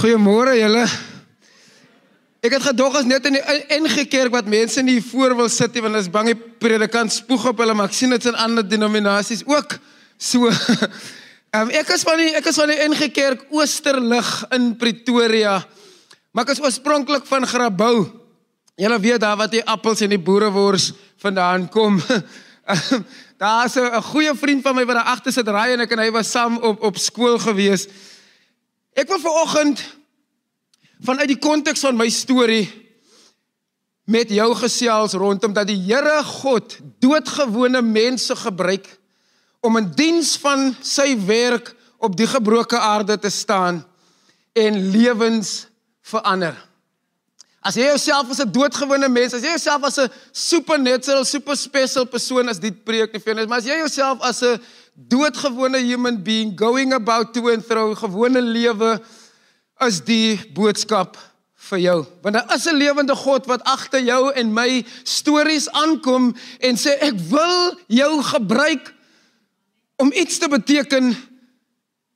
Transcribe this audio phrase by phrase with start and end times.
[0.00, 0.84] Goeiemôre julle.
[2.42, 3.42] Ek het gedog as net in die
[3.76, 7.12] NG Kerk wat mense nie voor wil sit nie want hulle is bang die predikant
[7.12, 9.76] spoeg op hulle, maar ek sien dit in ander denominasies ook
[10.16, 10.48] so.
[11.52, 15.58] Ehm um, ek is van die ek is van die NG Kerk Oosterlig in Pretoria.
[16.32, 18.06] Maar ek is oorspronklik van Grabouw.
[18.80, 22.00] Julle weet daar wat die appels en die boerewors vandaan kom.
[23.42, 26.10] Daar's 'n goeie vriend van my wat daar agter sit ry en ek en hy
[26.10, 27.88] was saam op op skool gewees.
[28.94, 29.82] Ek wil vanoggend
[31.00, 32.70] vanuit die konteks van my storie
[34.04, 38.86] met jou gesels rondom dat die Here God doodgewone mense gebruik
[39.60, 43.86] om in diens van sy werk op die gebroke aarde te staan
[44.52, 45.66] en lewens
[46.02, 46.71] verander.
[47.62, 52.04] As jy jouself as 'n doodgewone mens, as jy jouself as 'n supernatural, super special
[52.04, 54.60] persoon as dit preek nie vir jou, maar as jy jouself as 'n
[54.96, 59.00] doodgewone human being going about to and fro gewone lewe
[59.80, 61.16] is die boodskap
[61.70, 62.06] vir jou.
[62.22, 66.98] Want daar is 'n lewende God wat agter jou en my stories aankom en sê
[67.00, 68.94] ek wil jou gebruik
[69.96, 71.16] om iets te beteken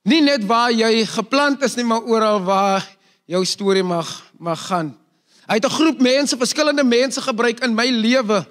[0.03, 2.83] nie net waar jy geplant is nie, maar oral waar
[3.25, 5.06] jou storie mag mag gaan.
[5.47, 8.45] Hy het 'n groep mense, verskillende mense gebruik in my lewe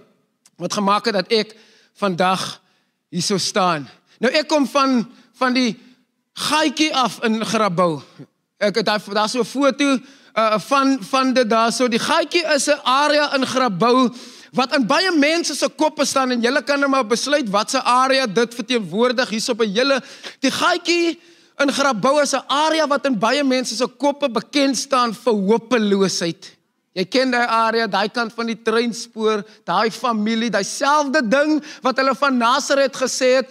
[0.57, 1.57] wat gemaak het dat ek
[1.95, 2.61] vandag
[3.09, 3.89] hierso staan.
[4.19, 5.77] Nou ek kom van van die
[6.33, 8.03] gaatjie af in Grabouw.
[8.57, 9.99] Ek het daar daar so 'n foto
[10.35, 11.89] uh, van van dit daarso.
[11.89, 14.15] Die gaatjie is 'n area in Grabouw
[14.53, 18.27] wat in baie mense se koppe staan en julle kan net maar besluit watse area
[18.27, 20.03] dit verteenwoordig hierso op 'n hele
[20.41, 21.21] die gaatjie
[21.59, 26.56] in Grabouw is 'n area wat in baie mense se koppe bekend staan vir hopeloosheid.
[26.97, 31.99] Jy ken daai area, daai kant van die treinspoor, daai familie, daai selfde ding wat
[32.01, 33.51] hulle van Nasaret gesê het,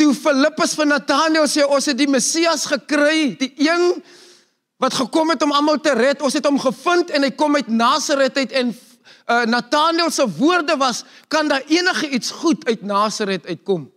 [0.00, 3.98] Toe Filippus vir Nathanael sê ons het die Messias gekry, die een
[4.80, 6.22] wat gekom het om almal te red.
[6.24, 10.78] Ons het hom gevind en hy kom uit Nasaret uit en uh, Nathanael se woorde
[10.80, 13.90] was kan daar enige iets goed uit Nasaret uitkom?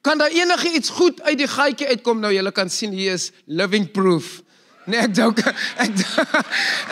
[0.00, 2.24] Kan daar enige iets goed uit die gaatjie uitkom?
[2.24, 4.40] Nou julle kan sien hier is living proof.
[4.86, 5.42] Nee, ek dink
[5.84, 6.04] ek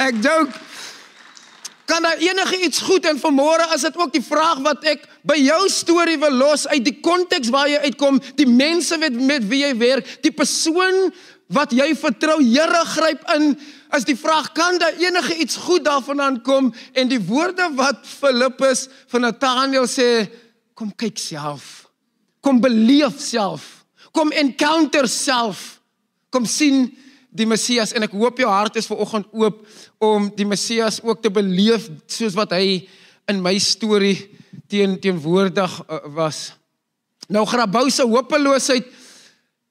[0.08, 0.58] ek dink
[1.88, 5.38] kan daar enige iets goed en vanmôre is dit ook die vraag wat ek by
[5.40, 9.62] jou storie wil los uit die konteks waar jy uitkom, die mense met met wie
[9.64, 11.08] jy werk, die persoon
[11.48, 13.54] wat jy vertrou, Here gryp in.
[13.88, 18.84] As die vraag kan daar enige iets goed daarvan aankom en die woorde wat Filippus
[19.08, 20.28] van Nathanael sê,
[20.76, 21.88] kom kyk self.
[22.44, 23.86] Kom beleef self.
[24.12, 25.80] Kom encounter self.
[26.28, 26.90] Kom sien
[27.30, 29.64] die Messias en ek hoop jou hart is ver oggend oop
[29.98, 32.86] om die Messias ook te beleef soos wat hy
[33.28, 34.16] in my storie
[34.68, 36.52] teen teenwoordig uh, was.
[37.28, 38.86] Nou Grabouw se hopeloosheid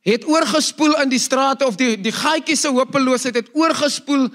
[0.07, 4.29] het oorgespoel in die strate of die die gaatjie se hopeloosheid het oorgespoel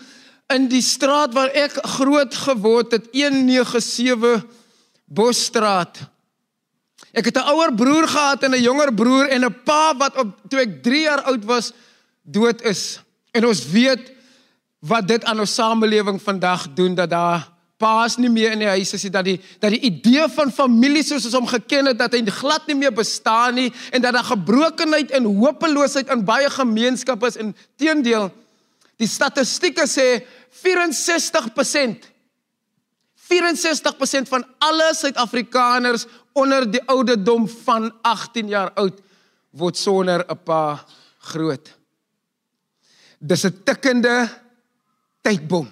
[0.52, 4.42] in die straat waar ek groot geword het 197
[5.12, 5.98] Bosstraat.
[7.12, 10.28] Ek het 'n ouer broer gehad en 'n jonger broer en 'n pa wat op
[10.48, 11.72] toe ek 3 jaar oud was
[12.22, 13.00] dood is.
[13.32, 14.12] En ons weet
[14.84, 17.48] wat dit aan ons samelewing vandag doen dat daar
[17.82, 21.26] paas nie meer in die huis is dat die dat die idee van familie soos
[21.26, 25.10] ons hom geken het dat hy glad nie meer bestaan nie en dat daar gebrokenheid
[25.10, 27.40] en hopeloosheid in baie gemeenskappe is.
[27.40, 28.30] En teendeel
[29.00, 30.22] die statistieke sê
[30.62, 32.10] 64%
[33.32, 36.04] 64% van alle Suid-Afrikaners
[36.36, 39.00] onder die ouderdom van 18 jaar oud
[39.50, 40.84] word sonder 'n pa
[41.32, 41.81] groot
[43.22, 44.28] dis 'n tikkende
[45.22, 45.70] tydbom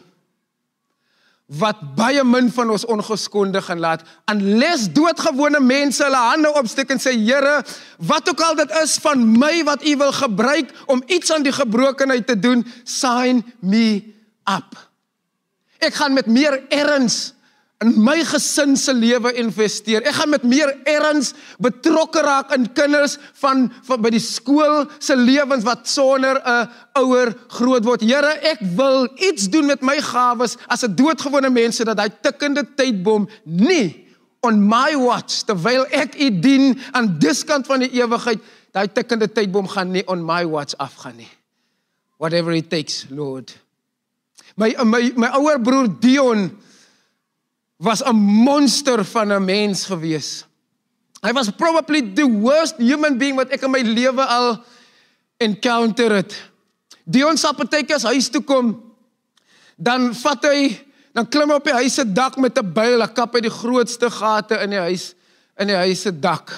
[1.51, 7.03] wat baie min van ons ongeskonde gaan laat unless doodgewone mense hulle hande opsteek en
[7.03, 7.65] sê Here
[7.99, 11.55] wat ook al dit is van my wat u wil gebruik om iets aan die
[11.55, 14.15] gebrokenheid te doen sign me
[14.47, 14.79] up.
[15.79, 17.35] Ek gaan met meer erns
[17.81, 20.05] in my gesin se lewe investeer.
[20.05, 21.33] Ek gaan met meer erns
[21.63, 26.69] betrokke raak in kinders van, van by die skool se lewens wat sonder 'n
[27.01, 28.05] ouer groot word.
[28.05, 32.65] Here, ek wil iets doen met my gawes as 'n doodgewone mense dat daai tikkende
[32.77, 34.07] tydbom nie
[34.43, 38.41] on my watch terwyl ek u dien aan diskant van die ewigheid,
[38.73, 41.33] daai tikkende tydbom gaan nie on my watch afgaan nie.
[42.19, 43.57] Whatever it takes, Lord.
[44.57, 46.51] My my my ouer broer Dion
[47.81, 50.45] was 'n monster van 'n mens gewees.
[51.21, 54.65] Hy was probably the worst human being wat ek in my lewe al
[55.37, 56.33] encounter het.
[57.05, 58.93] Dion sal partykeer as huis toe kom,
[59.77, 60.77] dan vat hy,
[61.13, 63.59] dan klim hy op die huis se dak met 'n byl, hy kap uit die
[63.59, 65.15] grootste gate in die huis
[65.61, 66.53] in die huis se dak.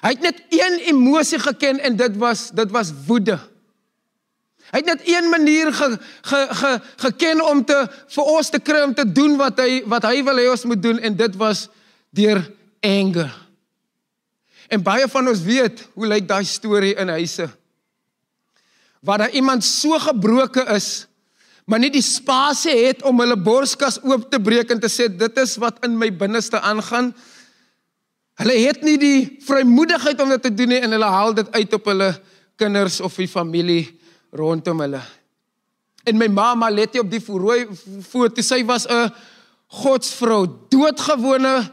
[0.00, 3.38] Hy het net een emosie geken en dit was dit was woede.
[4.72, 5.88] Hy het net een manier ge,
[6.26, 6.70] ge, ge,
[7.06, 10.40] geken om te vir ons te kry om te doen wat hy wat hy wil
[10.42, 11.68] hê ons moet doen en dit was
[12.10, 12.42] deur
[12.82, 13.30] anger.
[14.68, 17.46] En baie van ons weet hoe lyk daai storie in huise.
[19.06, 21.06] Waar daar iemand so gebroken is,
[21.66, 25.38] maar nie die spasie het om hulle borskas oop te breek en te sê dit
[25.42, 27.12] is wat in my binneste aangaan.
[28.42, 31.78] Hulle het nie die vrymoedigheid om dit te doen nie en hulle haal dit uit
[31.78, 32.10] op hulle
[32.58, 33.95] kinders of die familie
[34.32, 35.02] rondom hulle.
[36.06, 37.66] En my mamma let jy op die rooi
[38.06, 39.12] foto, sy was 'n
[39.66, 41.70] godsvrou, doodgewone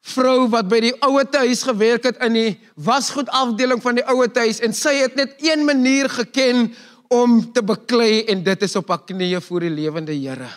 [0.00, 4.40] vrou wat by die ouete huis gewerk het in die wasgoed afdeling van die ouete
[4.40, 6.74] huis en sy het net een manier geken
[7.08, 10.48] om te beklei en dit is op haar knieë voor die lewende Here.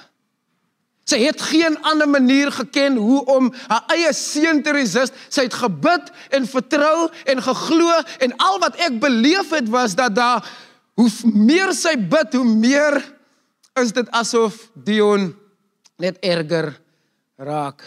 [1.03, 5.15] Sy het geen ander manier geken hoe om haar eie seun te resist.
[5.27, 10.15] Sy het gebid en vertrou en geglo en al wat ek beleef het was dat
[10.15, 10.47] daar
[10.99, 12.99] hoe meer sy bid, hoe meer
[13.81, 15.31] is dit asof Dion
[16.01, 16.73] net erger
[17.41, 17.81] raak.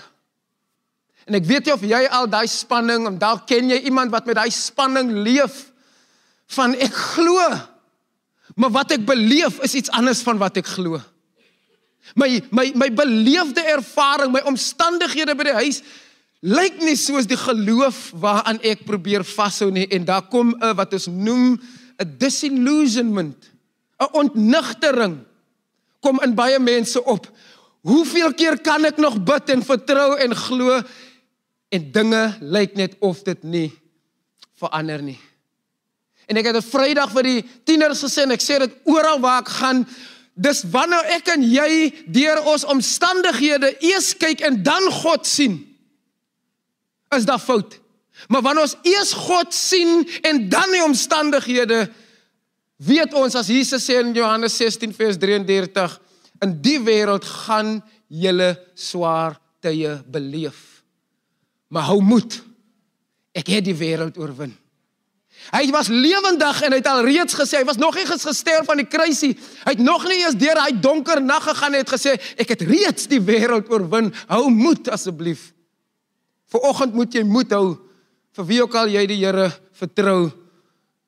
[1.26, 4.28] En ek weet jy of jy al daai spanning, of dalk ken jy iemand wat
[4.28, 5.66] met daai spanning leef
[6.54, 7.42] van ek glo,
[8.54, 11.00] maar wat ek beleef is iets anders van wat ek glo.
[12.14, 15.80] My my my beleefde ervaring, my omstandighede by die huis
[16.46, 20.92] lyk nie soos die geloof waaraan ek probeer vashou nie en daar kom 'n wat
[20.94, 21.58] ons noem
[21.98, 23.50] 'n disillusionment,
[23.98, 25.24] 'n ontnigtering
[26.00, 27.26] kom in baie mense op.
[27.80, 30.82] Hoeveel keer kan ek nog bid en vertrou en glo
[31.68, 33.70] en dinge lyk net of dit nie
[34.58, 35.18] verander nie.
[36.26, 39.40] En ek het 'n Vrydag vir die tieners gesê en ek sê dit oral waar
[39.40, 39.86] ek gaan,
[40.34, 45.76] dis wanneer ek en jy deur ons omstandighede eers kyk en dan God sien.
[47.14, 47.78] Is daar fout?
[48.28, 51.86] Maar wanneer ons eers God sien en dan die omstandighede
[52.76, 55.96] weet ons as Jesus sê in Johannes 16 vers 33
[56.44, 57.78] in die wêreld gaan
[58.12, 60.82] julle swaar tye beleef.
[61.72, 62.38] Maar hou moed.
[63.36, 64.54] Ek het die wêreld oorwin.
[65.52, 68.80] Hy was lewendig en hy het al reeds gesê hy was nog nie gesterf van
[68.80, 69.34] die kruisie.
[69.66, 72.64] Hy het nog nie eens deur daai donker nag gegaan en het gesê ek het
[72.66, 74.10] reeds die wêreld oorwin.
[74.32, 75.52] Hou moed asseblief.
[76.50, 77.76] Viroggend moet jy moed hou
[78.36, 80.28] vir wie ook al jy die Here vertrou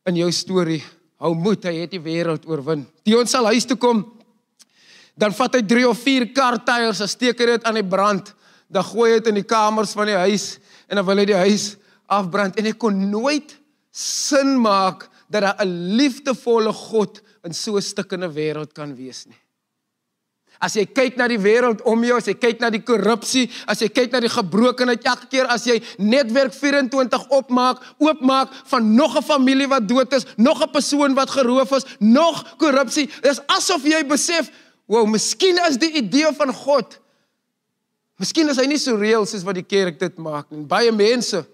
[0.08, 0.80] in jou storie,
[1.20, 2.86] hou moed, hy het die wêreld oorwin.
[3.04, 4.04] Die ons sal huis toe kom,
[5.18, 8.32] dan vat hy 3 of 4 kar tyres, steek dit aan die brand,
[8.70, 10.58] dan gooi hy dit in die kamers van die huis
[10.88, 11.70] en dan wil hy die huis
[12.08, 13.54] afbrand en ek kon nooit
[13.92, 19.36] sin maak dat daar 'n liefdevolle God in so 'n stukkende wêreld kan wees nie.
[20.60, 23.82] As jy kyk na die wêreld om jou, as jy kyk na die korrupsie, as
[23.82, 29.16] jy kyk na die gebrokenheid elke keer as jy netwerk 24 opmaak, oopmaak van nog
[29.16, 33.84] 'n familie wat dood is, nog 'n persoon wat geroof is, nog korrupsie, dis asof
[33.84, 34.50] jy besef,
[34.86, 36.98] wow, miskien is die idee van God
[38.18, 40.66] Miskien is hy nie so reël soos wat die kerk dit maak nie.
[40.66, 41.44] Baie mense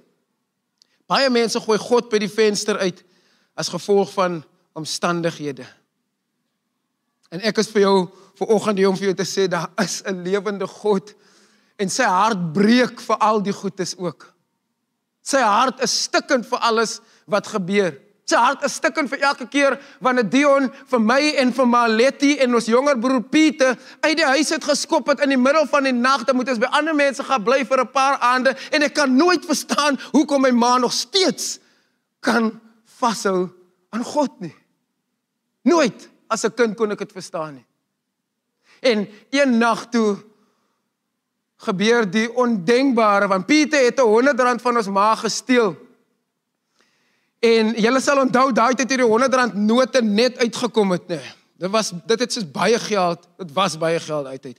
[1.04, 3.02] baie mense gooi God by die venster uit
[3.60, 4.38] as gevolg van
[4.72, 5.66] omstandighede.
[7.28, 7.98] En ek is vir jou
[8.38, 11.14] vir oggend hier om vir jou te sê daar is 'n lewende God
[11.78, 14.34] en sy hart breek vir al die goedes ook.
[15.22, 17.94] Sy hart is stikkend vir alles wat gebeur.
[18.24, 22.56] Sy hart is stikkend vir elke keer wanneer Dion vir my en vir Maletti en
[22.56, 25.92] ons jonger broer Pieter uit die huis het geskop het in die middel van die
[25.92, 28.94] nag, dan moet ons by ander mense gaan bly vir 'n paar aande en ek
[28.94, 31.58] kan nooit verstaan hoekom my ma nog steeds
[32.20, 32.60] kan
[33.00, 33.50] vashou
[33.92, 34.54] aan God nie.
[35.64, 37.66] Nooit as 'n kind kon ek dit verstaan nie.
[38.84, 40.16] En een nag toe
[41.64, 45.76] gebeur die ondenkbare want Pieter het 'n 100 rand van ons ma gesteel.
[47.40, 51.32] En julle sal onthou daai tyd het die 100 rand note net uitgekom het, nee.
[51.56, 54.58] Dit was dit het soos baie geld, dit was baie geld uit uit.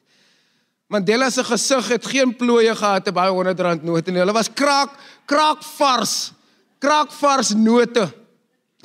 [0.88, 4.20] Mandela se gesig het geen plooie gehad te baie 100 rand note nie.
[4.20, 4.89] Hulle was kraak
[5.25, 6.32] kraak vars.
[6.77, 8.13] Kraak vars note.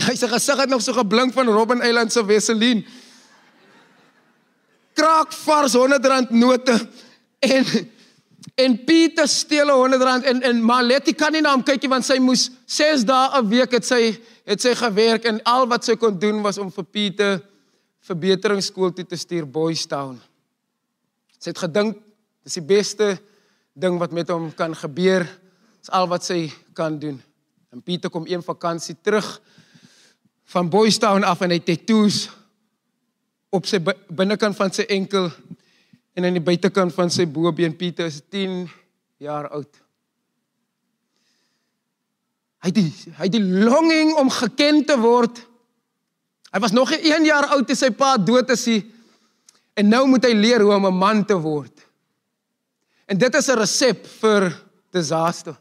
[0.01, 2.87] Hy se gesig het nog so geblink van Robben Island se Weselien
[5.01, 6.77] kraak vars 100 rand note
[7.41, 7.65] en
[8.61, 12.19] en Pieter steel 100 rand en en Maletti kan nie na hom kykie want sy
[12.21, 16.19] moes 6 dae 'n week het sy het sy gewerk en al wat sy kon
[16.19, 17.41] doen was om vir Pieter
[18.05, 20.19] verbeteringsskool toe te stuur Boys Town.
[21.39, 21.97] Sy het gedink
[22.45, 23.19] dis die beste
[23.77, 25.25] ding wat met hom kan gebeur.
[25.81, 27.21] Dis al wat sy kan doen.
[27.73, 29.41] En Pieter kom een vakansie terug
[30.51, 32.29] van Boys Town af en hy tattoos
[33.51, 35.29] op sy binnekant van sy enkel
[36.15, 38.65] en aan die buitekant van sy bobeen Pieter is 10
[39.23, 39.71] jaar oud.
[42.61, 45.41] Hy het die hy het die longing om geken te word.
[46.51, 48.67] Hy was nog 1 jaar oud toe sy pa dood is.
[49.79, 51.73] En nou moet hy leer hoe om 'n man te word.
[53.07, 54.53] En dit is 'n resep vir
[54.93, 55.57] disaster.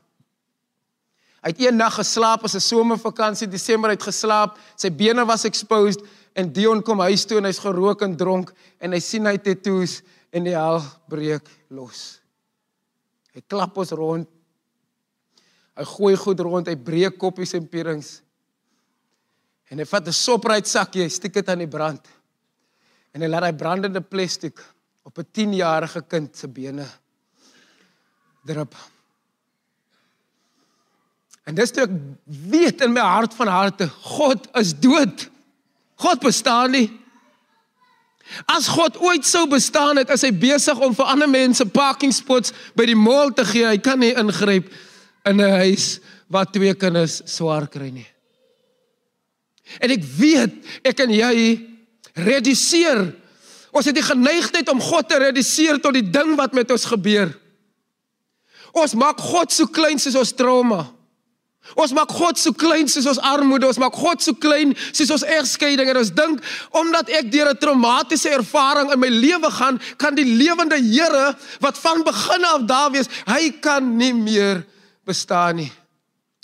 [1.41, 4.57] Hy het een nag geslaap as 'n somervakansie Desember uit geslaap.
[4.75, 6.01] Sy bene was exposed
[6.35, 10.01] en Dion kom huis toe en hy's gerook en dronk en hy sien hy tattoos
[10.31, 12.19] en die hel breek los.
[13.33, 14.27] Hy klap ons rond
[15.79, 18.17] Hy gooi goed rond, hy breek koppies en pierings.
[19.71, 22.05] En hy vat 'n soprite sakkie, hy steek dit aan die brand.
[23.13, 24.59] En hy laat hy brandende plastiek
[25.05, 26.85] op 'n 10-jarige kind se bene
[28.43, 28.75] drup.
[31.45, 31.91] En dis toe ek
[32.25, 35.29] weet in my hart van harte, God is dood.
[35.99, 36.87] God bestaan nie.
[38.45, 42.53] As God ooit sou bestaan het, is hy besig om vir ander mense parking spots
[42.77, 43.65] by die mall te gee.
[43.65, 44.69] Hy kan nie ingryp
[45.25, 48.07] in 'n huis wat twee kinders swaar kry nie.
[49.81, 50.53] En ek weet
[50.85, 51.67] ek en jy
[52.13, 53.13] reduseer.
[53.71, 57.33] Ons het die geneigtheid om God te reduseer tot die ding wat met ons gebeur.
[58.73, 60.98] Ons maak God so klein soos ons trauma.
[61.77, 65.25] Ons maak God so klein soos ons armoede, ons maak God so klein soos ons
[65.37, 66.41] egskeiding en ons dink
[66.75, 71.77] omdat ek deur 'n traumatiese ervaring in my lewe gaan, kan die lewende Here wat
[71.77, 74.65] van begin af daar wees, hy kan nie meer
[75.05, 75.71] bestaan nie.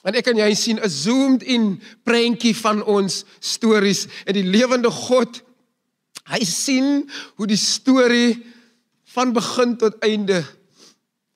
[0.05, 4.91] En ek en jy sien 'n zoomed in prentjie van ons stories en die lewende
[4.91, 5.41] God.
[6.29, 8.45] Hy sien hoe die storie
[9.15, 10.45] van begin tot einde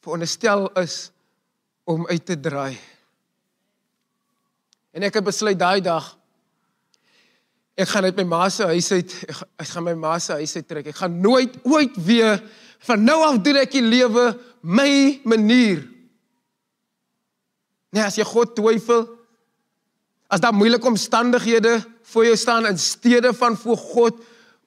[0.01, 1.11] veronderstel is
[1.85, 2.77] om uit te draai.
[4.91, 6.19] En ek het besluit daai dag
[7.79, 10.55] ek gaan uit my ma se huis uit ek, ek gaan my ma se huis
[10.57, 10.89] uit trek.
[10.91, 12.41] Ek gaan nooit ooit weer
[12.87, 14.91] van nou af doen ek die lewe my
[15.27, 15.85] manier.
[17.95, 19.07] Nee, as jy God twyfel,
[20.29, 21.79] as daar moeilike omstandighede
[22.11, 24.19] voor jou staan in steede van voor God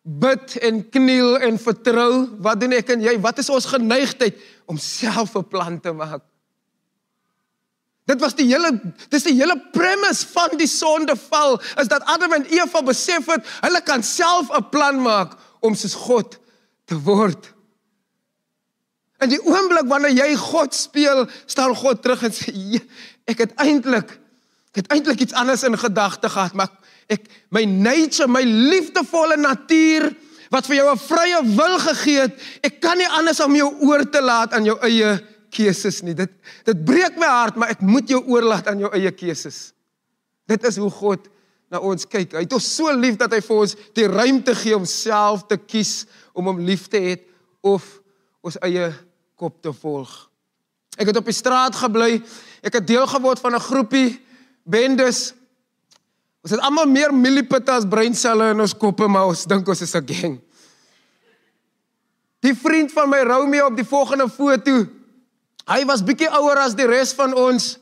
[0.02, 3.14] bid en kniel en vertrou, wat doen ek en jy?
[3.22, 6.24] Wat is ons geneigtheid om self 'n plan te maak?
[8.12, 8.74] Dit was die hele
[9.12, 13.80] dis die hele premise van die sondeval is dat Adam en Eva besef het hulle
[13.86, 16.38] kan self 'n plan maak om soos God
[16.84, 17.52] te word.
[19.22, 22.82] In die oomblik wanneer jy God speel, staan God terug en sê
[23.24, 24.18] ek het eintlik
[24.72, 26.70] ek het eintlik iets anders in gedagte gehad, maar
[27.12, 30.08] ek my nature, my liefdevolle natuur
[30.52, 34.04] wat vir jou 'n vrye wil gegee het, ek kan nie anders om jou oor
[34.10, 36.14] te laat aan jou eie keuses nie.
[36.16, 36.32] Dit
[36.66, 39.70] dit breek my hart, maar ek moet jou oorlaat aan jou eie keuses.
[40.50, 41.28] Dit is hoe God
[41.72, 42.34] na ons kyk.
[42.36, 45.56] Hy het ons so lief dat hy vir ons die ruimte gee om self te
[45.60, 46.02] kies
[46.36, 47.14] om hom lief te hê
[47.64, 47.84] of
[48.44, 48.90] ons eie
[49.40, 50.10] kop te volg.
[51.00, 52.20] Ek het op die straat gebly.
[52.60, 54.20] Ek het deel geword van 'n groepie
[54.64, 55.32] bendes.
[56.42, 59.94] Ons het almal meer millipitte as breinselle in ons koppe, maar ons dink ons is
[59.94, 60.40] 'n gang.
[62.42, 64.86] Die vriend van my Romeo op die volgende foto.
[65.70, 67.76] Hy was bietjie ouer as die res van ons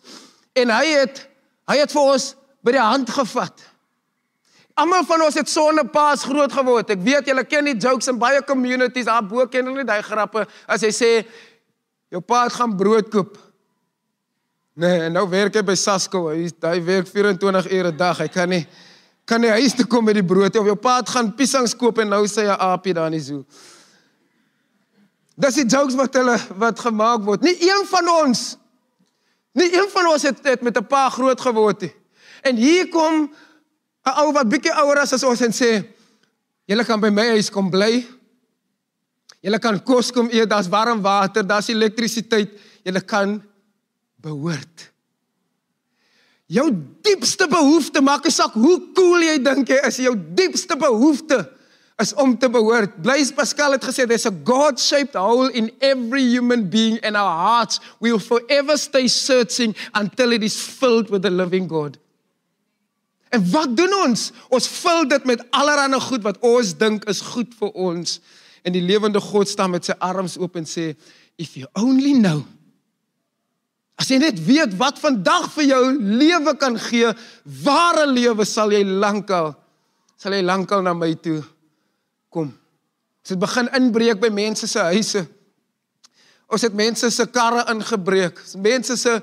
[0.59, 1.27] en hy het
[1.71, 2.33] hy het vir ons
[2.67, 3.63] by die hand gevat.
[4.81, 6.91] Almal van ons het sonnepaas groot geword.
[6.93, 9.09] Ek weet julle ken die jokes in baie communities.
[9.09, 11.11] Daar bo ken hulle daai grappe as hy sê
[12.11, 13.37] jou pa het gaan brood koop.
[14.81, 16.29] Nee, nou werk hy by Sasco.
[16.31, 18.19] Hy hy werk 24 ure 'n dag.
[18.19, 18.67] Hy kan nie
[19.25, 21.99] kan nie huis toe kom met die brood of jou pa het gaan piesangs koop
[21.99, 23.45] en nou sê hy 'n aapie daar in die zoo.
[25.41, 27.45] Dis die jokes wat hulle wat gemaak word.
[27.47, 28.49] Nie een van ons
[29.53, 31.95] nie een van ons het, het met 'n pa groot geword nie.
[32.43, 33.31] En hier kom
[34.05, 35.85] 'n ou wat bietjie ouer as ons en sê
[36.65, 38.07] julle kan by my huis kom bly.
[39.41, 42.51] Julle kan kos kom eet, daar's warm water, daar's elektrisiteit.
[42.85, 43.43] Julle kan
[44.17, 44.93] behoort.
[46.47, 46.71] Jou
[47.03, 51.60] diepste behoefte, maak nie saak hoe cool jy dink jy is, jou diepste behoefte
[52.01, 53.03] is om te behoort.
[53.03, 57.81] Blaise Pascal het gesê there's a God-shaped hole in every human being and our hearts
[58.01, 61.99] will forever stay searching until it is filled with the living God.
[63.31, 64.31] En wat doen ons?
[64.51, 68.19] Ons vul dit met allerlei goed wat ons dink is goed vir ons.
[68.67, 70.97] En die lewende God staan met sy arms oop en sê,
[71.39, 72.45] "If you only know."
[73.97, 77.13] As jy net weet wat vandag vir jou lewe kan gee,
[77.45, 79.55] ware lewe sal jy lankal
[80.21, 81.41] sal jy lankal na my toe
[82.31, 82.49] kom.
[83.21, 85.27] Ons het begin inbreek by mense se huise.
[86.51, 88.41] Ons het mense se karre ingebreek.
[88.59, 89.19] Mense se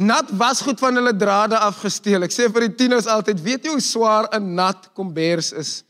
[0.00, 2.24] nat wasgoed van hulle drade afgesteel.
[2.24, 5.84] Ek sê vir die tieners altyd, weet jy hoe swaar 'n nat kombers is?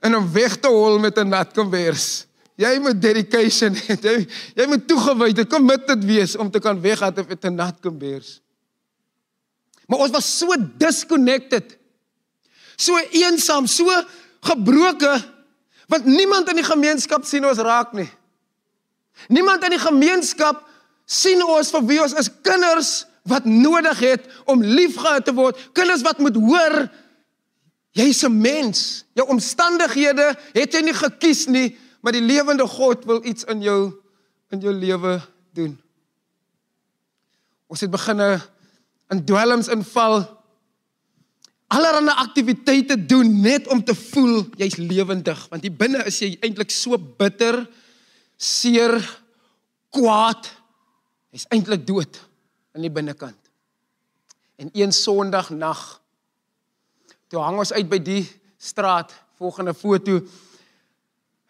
[0.00, 2.26] En om weg te hol met 'n nat kombers.
[2.56, 3.94] Jy moet dedication hê.
[4.08, 8.40] Jy, jy moet toegewyd, committed wees om te kan weggaan met 'n nat kombers.
[9.86, 11.78] Maar ons was so disconnected.
[12.76, 13.86] So eensaam, so
[14.40, 15.37] gebroke
[15.88, 18.08] want niemand in die gemeenskap sien ons raak nie.
[19.32, 20.60] Niemand in die gemeenskap
[21.08, 22.92] sien ons vir wie ons is kinders
[23.28, 26.88] wat nodig het om liefgehad te word, kinders wat moet hoor
[27.96, 29.04] jy's 'n mens.
[29.14, 33.92] Jou omstandighede het jy nie gekies nie, maar die lewende God wil iets in jou
[34.50, 35.20] in jou lewe
[35.52, 35.78] doen.
[37.66, 38.40] Ons het beginne
[39.08, 40.37] in dwelms inval.
[41.68, 46.72] Allerhande aktiwiteite doen net om te voel jy's lewendig, want hier binne is jy eintlik
[46.72, 47.60] so bitter,
[48.40, 48.96] seer,
[49.92, 50.48] kwaad.
[51.34, 52.16] Hy's eintlik dood
[52.76, 53.38] in die binnekant.
[54.58, 55.82] En een Sondag nag
[57.28, 58.22] toe hang ons uit by die
[58.56, 60.22] straat, volgende foto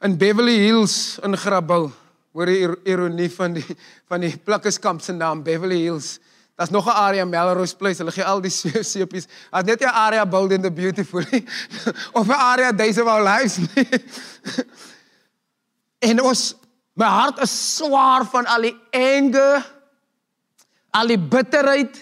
[0.05, 1.93] in Beverly Hills in Grabouw.
[2.35, 3.65] Hoor die ironie van die
[4.11, 6.19] van die plakkeskamp se naam Beverly Hills.
[6.59, 8.03] Daar's nog 'n area Melrose Place.
[8.03, 8.51] Hulle gee al die
[8.93, 9.27] seepies.
[9.51, 11.23] As net 'n area build in the beautiful
[12.19, 13.59] of 'n area Days of Our Lives.
[16.11, 16.55] en ons
[16.95, 19.79] my hart is swaar van al die anger
[20.91, 21.99] al die bitterheid,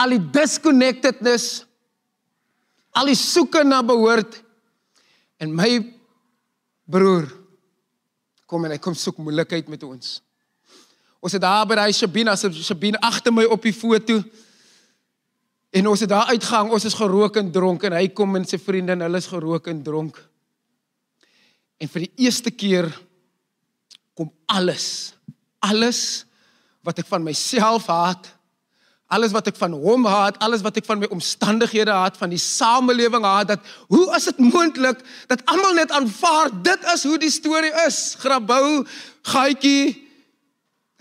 [0.00, 1.62] al die disconnectedness,
[2.98, 4.40] al die soeke na behoort
[5.40, 5.70] en my
[6.92, 7.28] broer
[8.46, 10.18] kom en hy kom soek moeilikheid met ons.
[11.22, 14.18] Ons het daar by daai Shabina, Shabina agter my op die foto.
[15.72, 18.58] En ons het daar uitgang, ons is gerook en dronk en hy kom en sy
[18.60, 20.18] vriende en hulle is gerook en dronk.
[21.78, 22.90] En vir die eerste keer
[24.18, 25.14] kom alles,
[25.62, 26.26] alles
[26.82, 28.28] wat ek van myself haat,
[29.12, 32.42] alles wat ek van hom haat, alles wat ek van my omstandighede haat, van die
[32.42, 35.00] samelewing haat, dat hoe is dit moontlik
[35.30, 38.16] dat almal net aanvaar dit is hoe die storie is?
[38.18, 38.82] Grabou,
[39.30, 40.01] gaatjie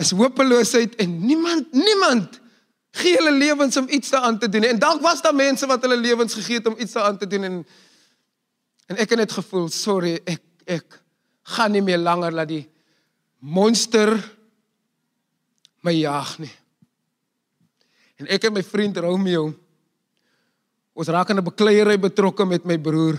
[0.02, 2.40] is hopeloosheid en niemand niemand
[2.92, 4.66] gee hulle lewens om iets daaraan te doen.
[4.68, 7.44] En dalk was daar mense wat hulle lewens gegee het om iets daaraan te doen
[7.44, 7.66] en
[8.92, 10.98] en ek het net gevoel, sorry, ek ek
[11.56, 12.66] gaan nie meer langer laat die
[13.40, 14.12] monster
[15.82, 16.52] my jag nie.
[18.22, 19.50] En ek en my vriend Romeo
[20.94, 23.18] ons raak in 'n bekleierery betrokke met my broer.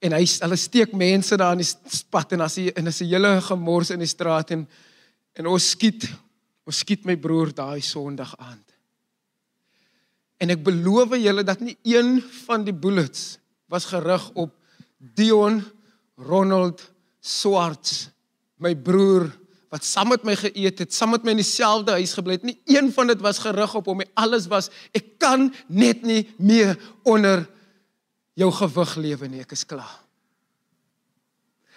[0.00, 3.10] En hy hulle steek mense daar in die pad en as hy en as 'n
[3.10, 4.68] hele gemors in die straat en
[5.36, 6.08] en ons skiet
[6.68, 8.74] ons skiet my broer daai Sondag aand.
[10.38, 13.38] En ek beloof julle dat nie een van die bullets
[13.72, 14.52] was gerig op
[14.98, 15.62] Dion
[16.20, 16.82] Ronald
[17.24, 18.10] Swarts
[18.60, 19.30] my broer
[19.68, 22.44] wat saam met my geëet het, saam met my in dieselfde huis gebly het.
[22.46, 24.08] Nie een van dit was gerig op hom nie.
[24.16, 27.44] Alles was ek kan net nie meer onder
[28.38, 29.42] jou gewig lewe nie.
[29.44, 29.98] Ek is klaar.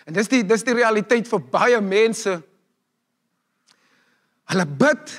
[0.07, 2.39] En dis die dis die realiteit vir baie mense.
[4.51, 5.15] Hulle bid,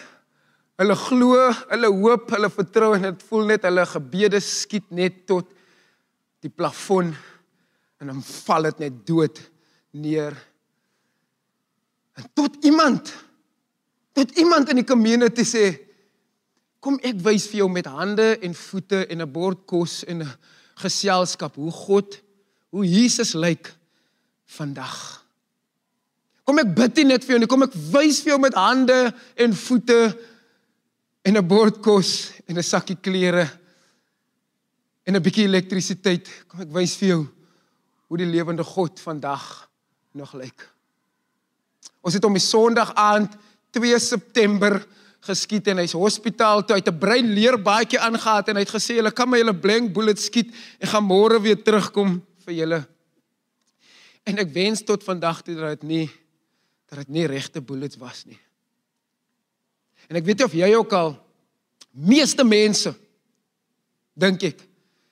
[0.82, 5.48] hulle glo, hulle hoop, hulle vertrou en dit voel net hulle gebede skiet net tot
[6.42, 7.12] die plafon
[8.02, 9.38] en dan val dit net dood
[9.92, 10.36] neer
[12.14, 13.14] En tot iemand
[14.12, 15.62] tot iemand in die community sê
[16.84, 20.34] kom ek wys vir jou met hande en voete en 'n bord kos en 'n
[20.76, 22.20] geselskap hoe God
[22.70, 23.72] hoe Jesus lyk
[24.44, 25.21] vandag.
[26.52, 28.96] Kom ek bid nie net vir jou nie, kom ek wys vir jou met hande
[29.40, 30.00] en voete
[31.24, 33.48] en 'n bord kos en 'n sakkie klere
[35.08, 36.28] en 'n bietjie elektrisiteit.
[36.46, 37.26] Kom ek wys vir jou
[38.08, 39.66] hoe die lewende God vandag
[40.12, 40.68] nog lyk.
[42.04, 43.32] Ons het hom die Sondag aand
[43.72, 44.84] 2 September
[45.22, 49.30] geskiet en hy's hospitaal toe uit 'n breinleerbaadjie aangegaan en hy het gesê hulle kan
[49.30, 52.86] my hulle blank bullet skiet en gaan môre weer terugkom vir julle.
[54.26, 56.21] En ek wens tot vandag toe dat dit nie
[56.92, 58.36] dat dit nie regte bullets was nie.
[60.12, 61.14] En ek weet nie of jy ook al
[61.90, 62.92] meeste mense
[64.12, 64.60] dink ek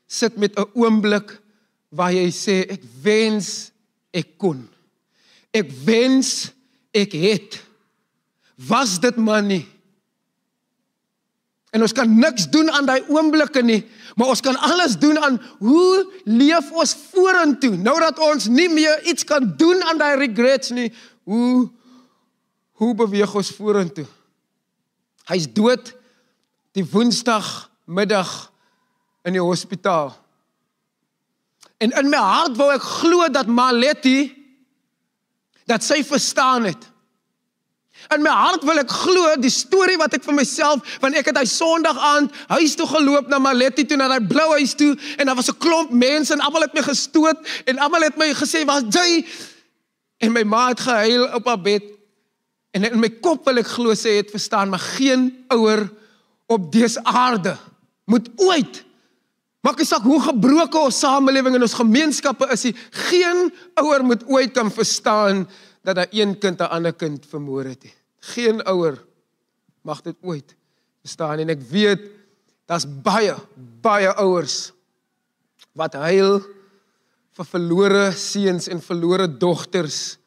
[0.04, 1.40] sit met 'n oomblik
[1.88, 3.72] waar jy sê ek wens
[4.12, 4.68] ek kon.
[5.56, 6.52] Ek wens
[6.92, 7.62] ek het
[8.68, 9.64] was dit maar nie
[11.70, 13.82] en ons kan niks doen aan daai oomblikke nie
[14.18, 19.04] maar ons kan alles doen aan hoe leef ons vorentoe nou dat ons nie meer
[19.06, 20.90] iets kan doen aan daai regrets nie
[21.30, 21.68] hoe
[22.80, 24.08] hoe beweeg ons vorentoe
[25.30, 25.92] hy's dood
[26.76, 28.30] die woensdag middag
[29.26, 30.12] in die hospitaal
[31.80, 34.18] en in my hart wou ek glo dat Maletti
[35.70, 36.88] dat sy verstaan het.
[38.14, 41.38] In my hart wil ek glo die storie wat ek vir myself want ek het
[41.38, 45.28] hy Sondag aand huis toe geloop na Maletti toe na daai blou huis toe en
[45.28, 48.64] daar was 'n klomp mense en almal het my gestoot en almal het my gesê
[48.64, 49.24] was jy
[50.20, 51.88] en my ma het gehuil op haar bed
[52.76, 55.88] en in my kop wil ek glo sy het verstaan maar geen ouer
[56.50, 57.56] op dese aarde
[58.10, 58.84] moet ooit
[59.64, 62.74] maak nie saak hoe gebroke ons samelewing en ons gemeenskappe is, nie,
[63.12, 65.44] geen ouer moet ooit kan verstaan
[65.84, 67.94] dat daar een kind 'n ander kind vermoor het nie.
[68.20, 68.98] Geen ouer
[69.82, 70.56] mag dit ooit
[71.00, 72.00] verstaan en ek weet
[72.66, 73.34] daar's baie
[73.80, 74.72] baie ouers
[75.72, 76.42] wat huil
[77.40, 80.18] vir verlore seuns en verlore dogters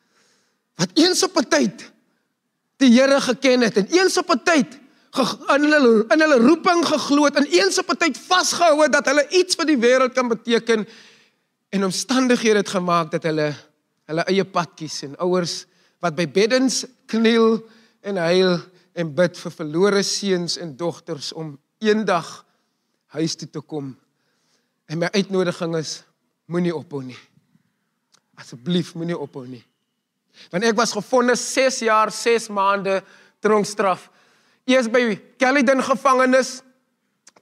[0.82, 1.92] wat eens op 'n tyd
[2.82, 4.80] die Here geken het en eens op 'n tyd
[5.54, 9.06] in hulle in hulle roeping geglo het en eens op 'n tyd vasgehou het dat
[9.06, 10.88] hulle iets vir die wêreld kan beteken
[11.70, 13.54] en omstandighede het gemaak dat hulle
[14.06, 15.66] hulle eie pad kies en ouers
[16.00, 17.62] wat by beddens kniel
[18.02, 18.60] en huil
[18.94, 22.46] en bid vir verlore seuns en dogters om eendag
[23.14, 23.96] huis toe te kom.
[24.86, 26.04] En my uitnodiging is
[26.46, 27.20] moenie ophou nie.
[28.36, 29.64] Asseblief moenie ophou nie.
[30.52, 33.02] Want ek was gefonnis 6 jaar 6 maande
[33.40, 34.10] tronkstraf
[34.64, 36.62] Eers by Caledon gevangenis,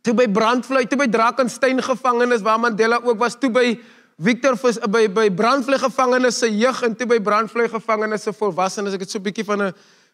[0.02, 3.76] toe by Brandvlei, toe by Drakensberg gevangenis waar Mandela ook was, toe by
[4.22, 8.94] Victor Vis by by Brandvlei gevangenis se jeug en toe by Brandvlei gevangenis se volwassenes.
[8.98, 9.74] Ek het so 'n bietjie van 'n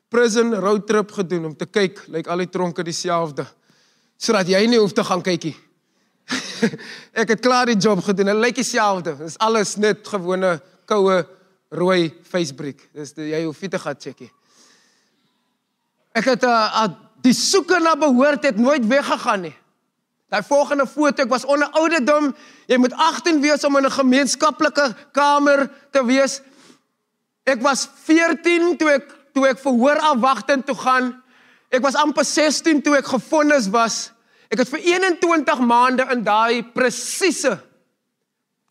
[0.10, 3.46] prison road trip gedoen om te kyk, lyk like al die tronke dieselfde.
[4.18, 5.56] Sodat jy nie hoef te gaan kykie.
[7.22, 8.32] ek het klaar die job gedoen.
[8.32, 9.16] Dit lyk dieselfde.
[9.18, 10.58] Dit is alles net gewone
[10.90, 11.22] koue
[11.70, 12.88] rooi facebrick.
[12.96, 14.32] Dis jy hoef nie te gaan checkie.
[16.18, 16.90] Ek het uh, uh,
[17.26, 19.56] die soeke na behoort het nooit weggegaan nie.
[20.28, 22.34] Daai volgende foto, ek was onder ouderdom.
[22.68, 26.42] Jy moet 18 wees om in 'n gemeenskaplike kamer te wees.
[27.48, 31.14] Ek was 14 toe ek toe ek verhoor afwagtend toe gaan.
[31.70, 34.12] Ek was amper 16 toe ek gefonnis was.
[34.48, 37.58] Ek het vir 21 maande in daai presiese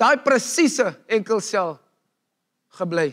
[0.00, 1.76] daai presiese enkelsel
[2.78, 3.10] gebly.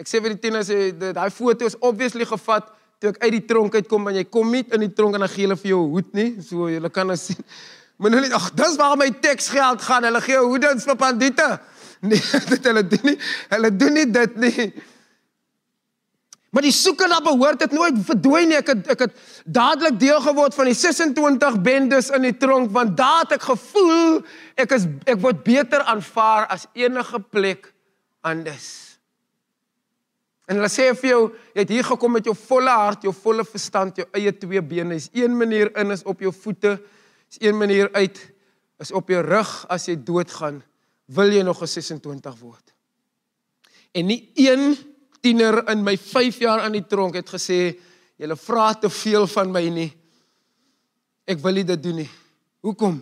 [0.00, 0.70] Ek sê vir die tieners,
[1.12, 2.70] daai foto is obviously gevat
[3.02, 5.32] toe ek uit die tronk uitkom en jy kom nie in die tronk en dan
[5.32, 6.30] gee hulle vir jou hoed nie.
[6.44, 7.40] So jy kan nou sien.
[8.02, 10.02] Maar hulle ag, dis waar my teks geld gaan.
[10.08, 11.50] Hulle gee hoedens vir bandiete.
[12.02, 12.18] Nee,
[12.50, 13.18] dit hulle doen nie.
[13.52, 14.64] Hulle doen nie dit nie.
[16.52, 18.58] Maar die soeke na behoort het nooit verdwyn nie.
[18.60, 22.92] Ek het ek het dadelik deel geword van die 26 bendes in die tronk want
[22.98, 24.20] daar het ek gevoel
[24.60, 27.70] ek is ek word beter aanvaar as enige plek
[28.20, 28.68] anders.
[30.44, 31.22] En hulle sê vir jou,
[31.54, 34.98] jy het hier gekom met jou volle hart, jou volle verstand, jou eie twee bene.
[34.98, 36.74] Is een manier in is op jou voete,
[37.32, 38.20] is een manier uit
[38.82, 40.60] is op jou rug as jy doodgaan,
[41.14, 42.74] wil jy nog 'n 26 word.
[43.94, 44.91] En nie een
[45.22, 47.78] tiener in my 5 jaar aan die tronk het gesê
[48.20, 49.90] julle vra te veel van my nie.
[51.26, 52.10] Ek wil nie dit doen nie.
[52.62, 52.98] Hoekom?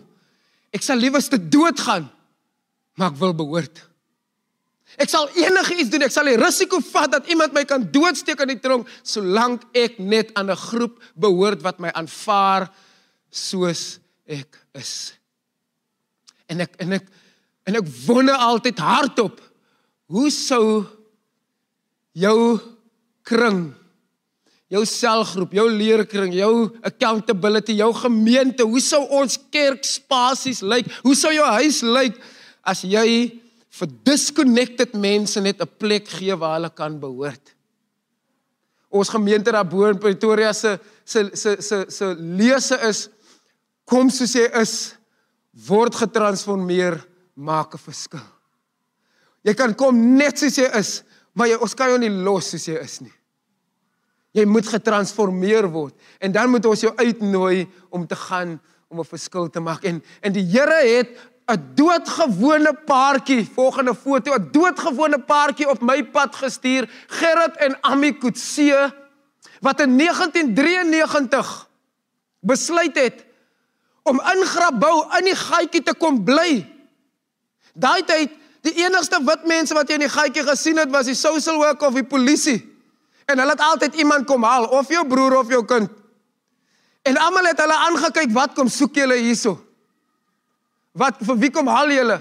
[0.73, 2.07] Ek sal liewer te doodgaan,
[2.97, 3.81] maar ek wil behoort.
[5.01, 6.05] Ek sal enigiets doen.
[6.07, 9.99] Ek sal die risiko vat dat iemand my kan doodsteek in die tronk solank ek
[9.99, 12.71] net aan 'n groep behoort wat my aanvaar
[13.31, 15.15] soos ek is.
[16.49, 17.07] En ek en ek
[17.67, 19.41] en ek wonder altyd hardop
[20.11, 20.87] hoe sou
[22.15, 22.59] jou
[23.23, 23.75] kring
[24.71, 30.87] jou selgroep, jou leerkring, jou accountability, jou gemeente, hoe sou ons kerk spasies lyk?
[31.03, 32.21] Hoe sou jou huis lyk
[32.71, 33.41] as jy
[33.81, 37.55] vir disconnected mense net 'n plek gee waar hulle kan behoort.
[38.91, 43.09] Ons gemeente daar bo in Pretoria se se se se se lese is
[43.85, 44.95] kom soos jy is
[45.69, 47.01] word getransformeer
[47.35, 48.27] maak 'n verskil.
[49.45, 52.67] Jy kan kom net soos jy is, maar jy ons kan jou nie los soos
[52.67, 53.13] jy is nie.
[54.33, 59.05] Jy moet getransformeer word en dan moet ons jou uitnooi om te gaan om 'n
[59.05, 61.19] verskil te maak en en die Here het
[61.51, 68.13] 'n doodgewone paartjie, volgende foto, 'n doodgewone paartjie op my pad gestuur, Gerrit en Ami
[68.19, 68.95] Kutse,
[69.61, 71.69] wat in 1993
[72.41, 73.27] besluit het
[74.03, 76.65] om in Grabouw in die gaatjie te kom bly.
[77.75, 78.33] Daai tyd,
[78.67, 81.89] die enigste wit mense wat jy in die gaatjie gesien het, was die social worker
[81.89, 82.59] of die polisie.
[83.31, 85.91] En hulle het altyd iemand kom haal, of jou broer of jou kind.
[87.03, 89.59] En almal het hulle aangekyk, "Wat kom soek julle hierso?"
[90.93, 92.19] Wat vir wie kom haal julle?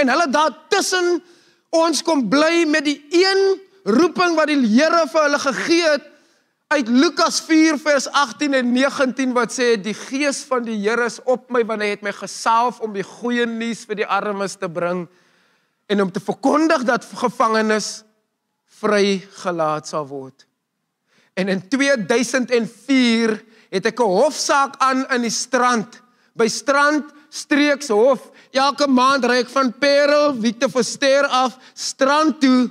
[0.00, 1.22] En hulle daar tussen
[1.70, 6.11] ons kom bly met die een roeping wat die Here vir hulle gegee het
[6.72, 11.18] uit Lukas 4 vers 18 en 19 wat sê die gees van die Here is
[11.28, 14.70] op my want hy het my gesalf om die goeie nuus vir die armes te
[14.72, 15.02] bring
[15.92, 17.90] en om te verkondig dat gevangenes
[18.80, 20.46] vrygelaat sal word.
[21.36, 23.36] En in 2004
[23.68, 26.00] het ek 'n hofsaak aan in die strand
[26.32, 28.30] by strand streekshof.
[28.50, 32.70] Elke maand ry ek van Parel, Victor Verster af, strand toe,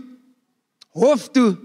[0.89, 1.57] hof toe.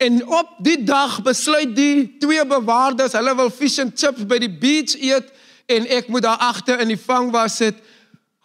[0.00, 4.48] En op die dag besluit die twee bewaarders, hulle wil fish and chips by die
[4.48, 5.28] beach eet
[5.70, 7.76] en ek moet daar agter in die vangwas sit.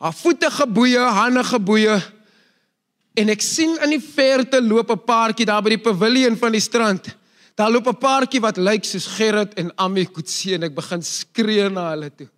[0.03, 1.95] Haar voete geboeie, hande geboeie.
[3.15, 6.61] En ek sien in die verte loop 'n paartjie daar by die paviljoen van die
[6.61, 7.07] strand.
[7.55, 11.69] Daar loop 'n paartjie wat lyk soos Gerrit en Ami Kutse en ek begin skree
[11.69, 12.34] na hulle toe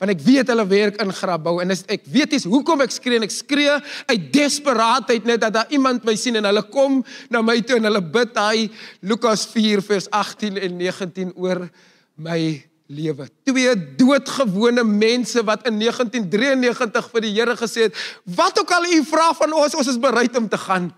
[0.00, 3.20] want ek weet hulle werk in grafbou en is, ek weet nie hoekom ek skree
[3.20, 3.76] en ek skree
[4.08, 7.90] uit desperaatheid net dat daar iemand my sien en hulle kom na my toe en
[7.90, 8.70] hulle bid hy
[9.04, 11.66] Lukas 4 vers 18 en 19 oor
[12.20, 12.40] my
[12.90, 13.28] lewe.
[13.46, 19.02] Twee doodgewone mense wat in 1993 vir die Here gesê het, wat ook al u
[19.06, 20.90] vra van ons, ons is bereid om te gaan.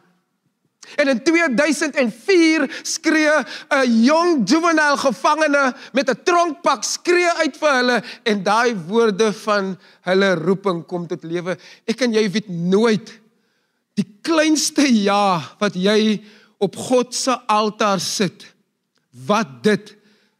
[0.97, 3.31] En in 2004 skree
[3.68, 9.79] 'n jong juvenile gevangene met 'n tronkpak skree uit vir hulle en daai woorde van
[10.01, 11.57] hulle roeping kom tot lewe.
[11.87, 13.21] Ek en jy weet nooit
[13.95, 16.23] die kleinste ja wat jy
[16.59, 18.47] op God se altaar sit
[19.27, 19.97] wat dit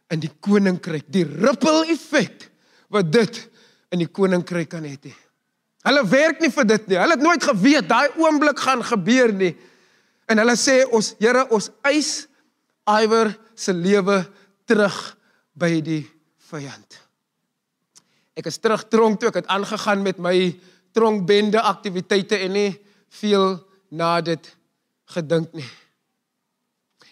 [0.09, 2.49] in die koninkryk, die ripple effek
[2.93, 3.49] wat dit
[3.91, 5.13] in die koninkryk kan hê.
[5.83, 6.97] Hulle werk nie vir dit nie.
[6.97, 9.55] Hulle het nooit geweet daai oomblik gaan gebeur nie.
[10.27, 12.27] En hulle sê ons Here ons eis
[12.83, 14.19] Iwer se lewe
[14.67, 14.97] terug
[15.55, 16.03] by die
[16.49, 16.99] vyand.
[18.35, 20.35] Ek is terug tronk toe ek het aangegaan met my
[20.93, 22.71] tronkbende aktiwiteite en nie
[23.21, 23.55] veel
[23.93, 24.49] na dit
[25.13, 25.69] gedink nie.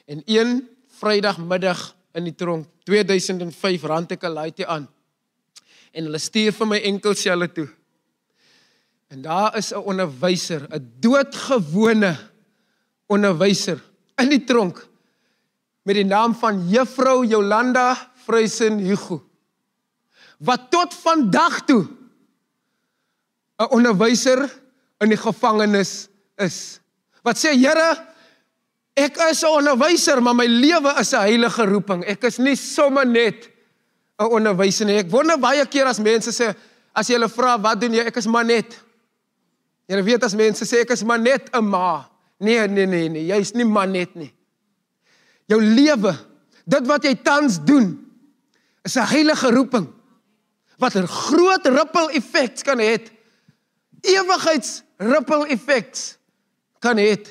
[0.10, 0.68] En een
[1.02, 1.80] Vrydagmiddag
[2.14, 4.88] in die tronk 2005 rand ek 'n laaitjie aan.
[5.94, 7.70] En hulle stuur vir my enkelselle toe.
[9.10, 12.31] En daar is 'n onderwyser, 'n doodgewone
[13.12, 13.82] onderwyser
[14.22, 14.80] in die tronk
[15.84, 17.94] met die naam van Juffrou Jolanda
[18.26, 19.20] Vrysen Hugo
[20.42, 21.86] wat tot vandag toe
[23.62, 24.50] 'n onderwyser
[25.02, 26.08] in die gevangenis
[26.42, 26.80] is.
[27.22, 27.98] Wat sê Here,
[28.98, 32.04] ek is 'n onderwyser, maar my lewe is 'n heilige roeping.
[32.06, 33.50] Ek is nie sommer net
[34.20, 34.98] 'n onderwyser nie.
[34.98, 36.56] Ek wonder baie keer as mense sê
[36.94, 38.06] as jy hulle vra wat doen jy?
[38.06, 38.80] Ek is maar net.
[39.88, 42.11] Jy weet as mense sê ek is maar net 'n ma.
[42.42, 44.32] Nee, nee, nee, nee, jy's nie man net nie.
[45.52, 46.16] Jou lewe,
[46.66, 47.94] dit wat jy tans doen,
[48.82, 49.88] is 'n heilige roeping
[50.80, 52.98] wat 'n groot ripple effek kan hê.
[54.02, 56.18] Ewigheids ripple effects
[56.80, 57.22] kan hê.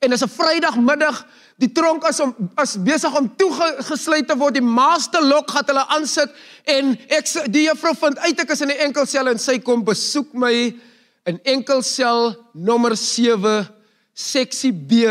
[0.00, 1.26] En as 'n Vrydagmiddag
[1.58, 5.86] die tronk as om as besig om toegesluit te word, die master lock gaan hulle
[5.86, 6.30] aansit
[6.64, 10.34] en ek die juffrou vind uit ek is in die enkelsel en sy kom besoek
[10.34, 10.74] my
[11.28, 13.66] in enkelsel nommer 7
[14.16, 15.04] seksie B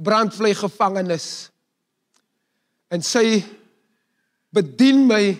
[0.00, 1.50] brandvlei gevangenis.
[2.92, 3.42] En sy
[4.52, 5.36] bedien my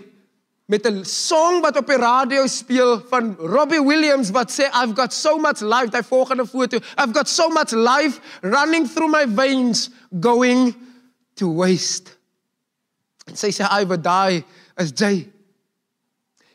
[0.73, 5.13] met 'n song wat op die radio speel van Robbie Williams wat sê I've got
[5.13, 9.91] so much life daai volgende foto I've got so much life running through my veins
[10.21, 10.75] going
[11.35, 12.17] to waste.
[13.27, 14.45] En sy sê I would die
[14.77, 15.29] as jy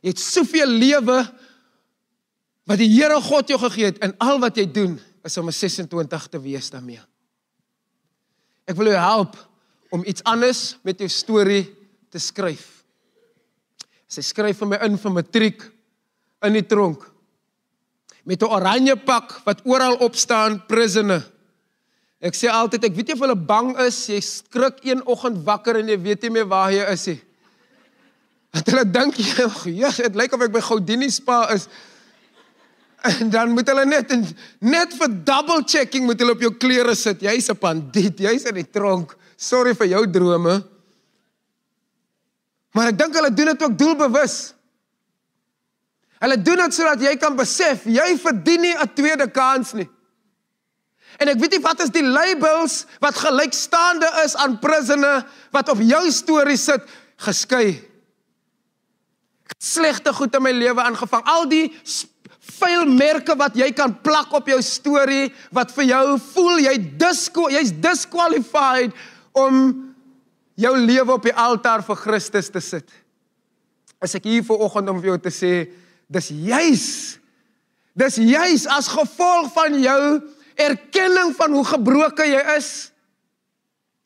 [0.01, 1.25] het soveel lewe
[2.67, 5.55] wat die Here God jou gegee het en al wat jy doen is om 'n
[5.55, 7.01] 26 te wees daarmee.
[8.67, 9.35] Ek wil jou help
[9.89, 11.75] om iets anders met jou storie
[12.09, 12.83] te skryf.
[14.07, 15.63] Sy skryf vir my in vir matriek
[16.43, 17.11] in die tronk
[18.27, 21.23] met 'n oranje pak wat oral op staan prisoner.
[22.19, 25.77] Ek sê altyd ek weet jy of hulle bang is, jy skrik een oggend wakker
[25.77, 27.21] en jy weet nie meer waar jy is nie.
[28.65, 31.67] Hulle dink jy, ja, dit lyk of ek by Goudini Spa is.
[33.01, 34.13] En dan moet hulle net
[34.59, 37.21] net vir double checking moet hulle op jou klere sit.
[37.21, 39.15] Jy's 'n bandiet, jy's in die tronk.
[39.37, 40.63] Sorry vir jou drome.
[42.73, 44.53] Maar ek dink hulle doen dit ook doelbewus.
[46.17, 49.89] Hulle doen dit sodat jy kan besef jy verdien nie 'n tweede kans nie.
[51.17, 55.79] En ek weet nie wat is die labels wat gelykstaande is aan prisoner wat op
[55.81, 56.81] jou storie sit
[57.17, 57.81] geskei.
[59.57, 61.23] Slegte goed in my lewe aangevang.
[61.25, 62.16] Al die vuil
[62.87, 67.71] merke wat jy kan plak op jou storie wat vir jou voel jy disco jy's
[67.71, 68.93] disqualified
[69.33, 69.93] om
[70.57, 72.89] jou lewe op die altaar vir Christus te sit.
[74.01, 75.53] As ek hier vanoggend om vir jou te sê
[76.07, 76.87] dis juis
[77.97, 80.01] dis juis as gevolg van jou
[80.57, 82.69] erkenning van hoe gebroken jy is.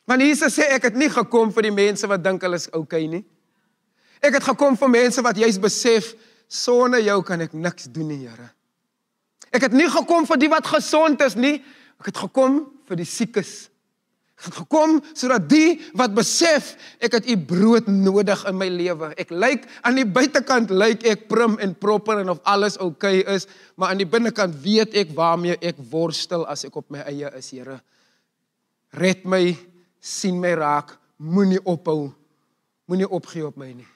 [0.08, 3.06] Want Jesus sê ek het nie gekom vir die mense wat dink hulle is oukei
[3.06, 3.24] okay nie.
[4.22, 6.12] Ek het gekom vir mense wat juis besef
[6.52, 8.52] sonder jou kan ek niks doen nie, Here.
[9.52, 11.60] Ek het nie gekom vir die wat gesond is nie,
[12.00, 13.54] ek het gekom vir die siekes.
[14.42, 19.12] Ek het gekom sodat die wat besef ek het u brood nodig in my lewe.
[19.22, 23.36] Ek lyk aan die buitekant lyk ek prim en proper en of alles oukei okay
[23.38, 23.46] is,
[23.78, 27.52] maar aan die binnekant weet ek waarmee ek worstel as ek op my eie is,
[27.54, 27.80] Here.
[28.92, 29.56] red my,
[30.00, 32.12] sien my raak, moenie ophou,
[32.90, 33.88] moenie opgee op my nie.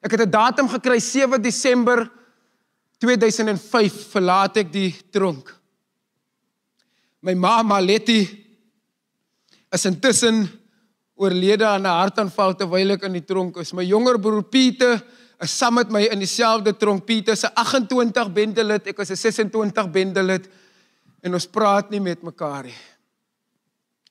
[0.00, 2.10] Ek het 'n datum gekry 7 Desember
[2.98, 5.54] 2005 verlaat ek die tronk.
[7.20, 8.46] My ma Maletti
[9.72, 10.48] is intussen
[11.14, 13.72] oorlede aan 'n hartaanval terwyl ek in die tronk is.
[13.72, 15.02] My jonger broer Pieter
[15.40, 17.04] is saam met my in dieselfde tronk.
[17.04, 20.48] Pieter se 28 bendelid, ek was 'n 26 bendelid
[21.22, 22.78] en ons praat nie met mekaar nie.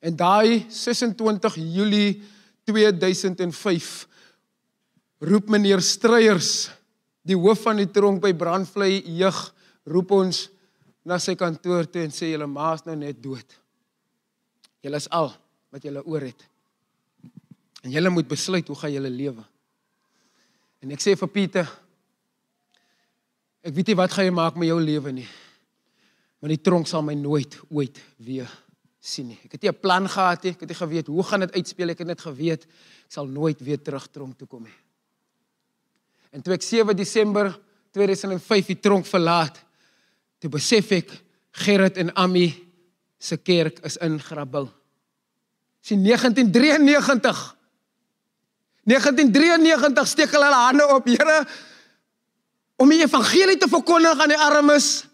[0.02, 2.22] En daai 26 Julie
[2.66, 4.08] 2005
[5.24, 6.70] roep meneer Streyers,
[7.28, 9.40] die hoof van die tronk by Brandvlei jeug,
[9.88, 10.48] roep ons
[11.08, 13.58] na sy kantoor toe en sê julle ma's nou net dood.
[14.84, 15.32] Julle is al
[15.74, 16.46] wat julle oor het.
[17.84, 19.44] En julle moet besluit hoe gaan julle lewe.
[20.84, 21.68] En ek sê vir Pieter
[23.68, 25.28] ek weet nie wat gaan jy maak met jou lewe nie.
[26.40, 28.48] Maar die tronk sal my nooit ooit weer
[29.02, 29.40] sien nie.
[29.44, 30.52] Ek het nie 'n plan gehad nie.
[30.52, 31.90] Ek het nie geweet hoe gaan dit uitspeel.
[31.90, 34.87] Ek het net geweet ek sal nooit weer terug tronk toe kom nie.
[36.38, 37.50] En toe ek 7 Desember
[37.98, 39.56] 2005 die tronk verlaat,
[40.38, 41.10] toe besef ek
[41.58, 42.52] Gerrit en Ami
[43.18, 44.68] se kerk is in Grabouw.
[45.82, 47.56] Sien 1993
[48.86, 51.40] 1993 steek hulle hulle hande op, Here,
[52.78, 55.08] om die evangelie te verkondig aan die armes,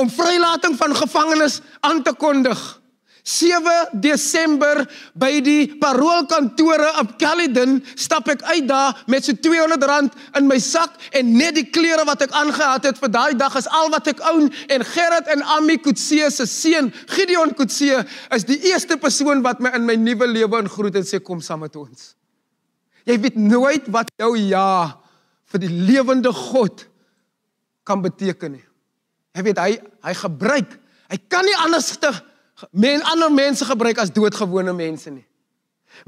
[0.00, 2.79] om vrylating van gevangenes aan te kondig.
[3.22, 4.82] 7 Desember
[5.18, 10.96] by die paroolkantore op Caledon stap ek uit daar met so R200 in my sak
[11.16, 14.22] en net die klere wat ek aangehad het vir daai dag is al wat ek
[14.30, 18.04] own en Gerard en Ami Kutse se seun Gideon Kutse
[18.34, 21.64] is die eerste persoon wat my in my nuwe lewe ingroet en sê kom saam
[21.64, 22.14] met ons.
[23.08, 24.96] Jy weet nooit wat jou ja
[25.50, 26.86] vir die lewende God
[27.84, 28.66] kan beteken nie.
[29.36, 29.72] Jy weet hy
[30.06, 30.76] hy gebruik
[31.10, 32.10] hy kan nie anders te
[32.70, 35.26] men ander mense gebruik as doodgewone mense nie.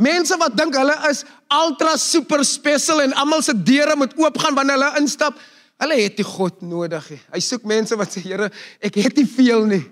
[0.00, 4.78] Mense wat dink hulle is ultra super special en almal se deure moet oopgaan wanneer
[4.78, 5.40] hulle instap,
[5.82, 7.20] hulle het nie God nodig nie.
[7.34, 8.48] Hy soek mense wat sê Here,
[8.80, 9.82] ek het nie veel nie.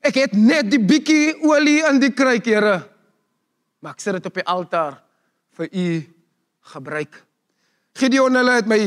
[0.00, 2.80] Ek het net die bietjie olie in die kruik, Here.
[3.80, 4.98] Maar ek sit dit op die altaar
[5.58, 5.86] vir u
[6.72, 7.20] gebruik.
[8.00, 8.80] Gideon hulle het my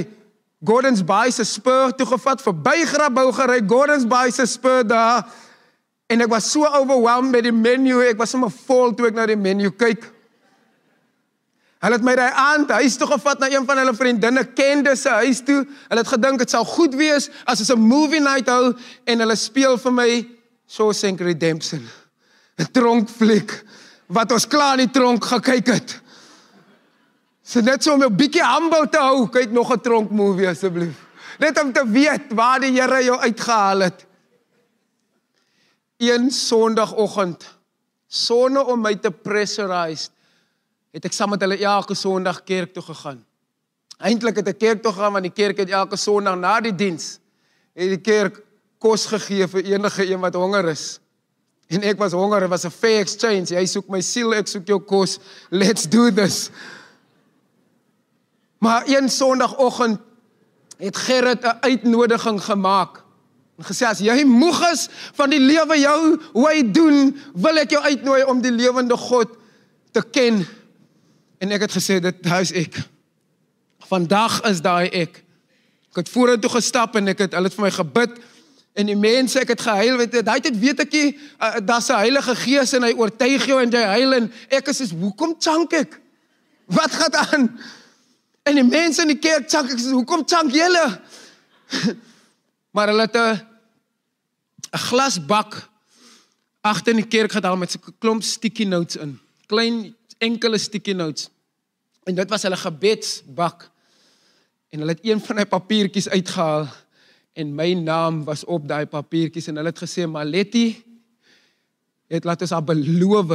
[0.64, 5.26] Gordons Bay se spur toe gevat verby Grabouw gery Gordons Bay se spur daar
[6.14, 9.26] En ek was so overwhelmed met die menu, ek was sommer vol toe ek na
[9.30, 10.06] die menu kyk.
[11.84, 15.12] Hulle het my daai aand huis toe gevat na een van hulle vriendinne kende se
[15.24, 15.64] huis toe.
[15.90, 19.36] Hulle het gedink dit sal goed wees as ons 'n movie night hou en hulle
[19.36, 20.10] speel vir my
[20.70, 21.84] Shawshank Redemption.
[22.60, 23.52] 'n Tronkfliek
[24.08, 26.00] wat ons klaar in die tronk gekyk het.
[27.44, 30.96] So net so om 'n bietjie humble te hou, kyk nog 'n tronk movie asseblief.
[31.40, 34.06] Net om te weet waar die Here jou uitgehaal het
[35.98, 37.46] een Sondagoggend
[38.08, 40.10] sonne om my te pressurize
[40.94, 43.24] het ek saam met hulle elke Sondag kerk toe gegaan.
[43.98, 47.18] Eintlik het ek kerk toe gegaan want die kerk het elke Sondag na die diens
[47.74, 48.44] het die kerk
[48.84, 51.00] kos gegee vir enige een wat honger is.
[51.74, 53.50] En ek was honger, dit was 'n fair exchange.
[53.56, 55.20] Jy soek my siel, ek soek jou kos.
[55.50, 56.50] Let's do this.
[58.60, 60.00] Maar een Sondagoggend
[60.78, 63.03] het Gerrit 'n uitnodiging gemaak
[63.58, 66.00] En gesê as jy moeg is van die lewe jou
[66.34, 69.36] hoe hy doen, wil ek jou uitnooi om die lewende God
[69.94, 70.42] te ken.
[71.38, 72.80] En ek het gesê dit huis ek.
[73.92, 75.20] Vandag is daai ek.
[75.94, 78.22] Ek het vorentoe gestap en ek het hulle het vir my gebid
[78.74, 81.92] en die mense ek het gehuil weet jy daai tyd weet ek jy uh, daar's
[81.94, 85.36] 'n Heilige Gees en hy oortuig jou en jy huil en ek is soos hoekom
[85.38, 86.00] chunk ek?
[86.66, 87.46] Wat gaan aan?
[88.50, 90.88] En die mense in die kerk chunk ek sê hoekom chunk julle?
[92.74, 93.42] Maar hulle het 'n
[94.74, 95.70] 'n glasbak
[96.62, 99.20] agter in die kerk gehad met so 'n klomp sticky notes in.
[99.46, 101.30] Klein enkele sticky notes.
[102.04, 103.70] En dit was hulle gebedsbak.
[104.70, 106.68] En hulle het een van daai papiertjies uitgehaal
[107.34, 110.84] en my naam was op daai papiertjies en hulle het gesê Maletti
[112.08, 113.28] het laat ons haar beloof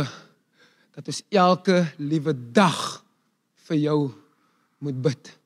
[0.94, 3.04] dat ons elke liewe dag
[3.68, 4.10] vir jou
[4.78, 5.38] moet bid.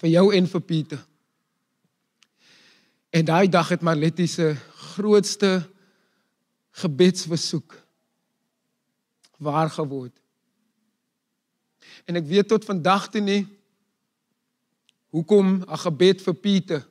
[0.00, 1.09] Vir jou en vir Pieter.
[3.10, 5.68] En daai dag het Marletti se grootste
[6.70, 7.74] gebedsversoek
[9.36, 10.14] waar geword.
[12.04, 13.42] En ek weet tot vandag toe nie
[15.10, 16.86] hoekom 'n gebed vir Pieter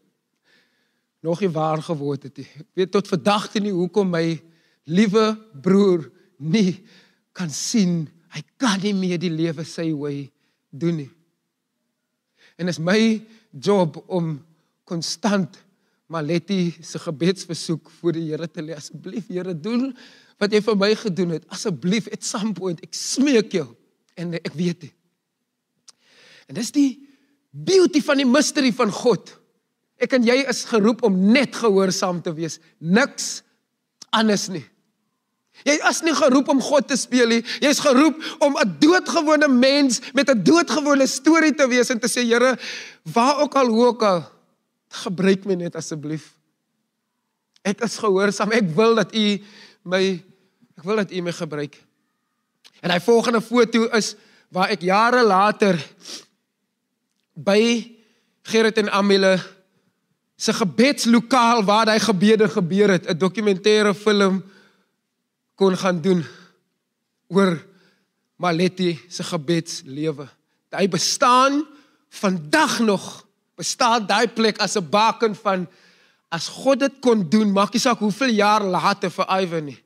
[1.19, 2.47] nog nie waar geword het nie.
[2.59, 4.41] Ek weet tot vandag toe nie hoekom my
[4.83, 6.85] liewe broer nie
[7.31, 10.29] kan sien hy kan nie meer die lewe sy wy
[10.69, 11.11] doen nie.
[12.57, 14.45] En is my job om
[14.83, 15.57] konstant
[16.09, 18.73] Maletti se gebedsversoek voor die Here te lê.
[18.73, 19.91] Asseblief Here, doen
[20.41, 21.45] wat jy vir my gedoen het.
[21.53, 23.67] Asseblief at some point, ek smeek jou.
[24.17, 24.95] En ek weet dit.
[26.49, 26.89] En dis die
[27.53, 29.35] beauty van die mystery van God.
[30.01, 33.43] Ek en jy is geroep om net gehoorsaam te wees, niks
[34.15, 34.65] anders nie.
[35.67, 37.41] Jy is nie geroep om God te speel nie.
[37.59, 42.23] Jy's geroep om 'n doodgewone mens met 'n doodgewone storie te wees en te sê
[42.23, 42.57] Here,
[43.03, 44.23] waar ook al hoe ook al,
[44.89, 46.33] gebruik my net asseblief.
[47.61, 48.51] Ek is gehoorsaam.
[48.51, 49.25] Ek wil dat U
[49.83, 50.03] my
[50.79, 51.75] ek wil dat U my gebruik.
[52.81, 54.15] En hy volgende foto is
[54.49, 55.77] waar ek jare later
[57.35, 57.61] by
[58.49, 59.37] Gerrit en Amile
[60.39, 64.43] se gebedslokaal waar daai gebede gebeur het, 'n dokumentêre film
[65.55, 66.25] kon gaan doen
[67.27, 67.59] oor
[68.35, 70.27] Maletti se gebedslewe.
[70.71, 71.65] Hy bestaan
[72.09, 73.27] vandag nog.
[73.59, 75.67] Bestaan daai plek as 'n baken van
[76.31, 79.79] as God dit kon doen, maak nie saak hoeveel jaar later vir Ivan nie.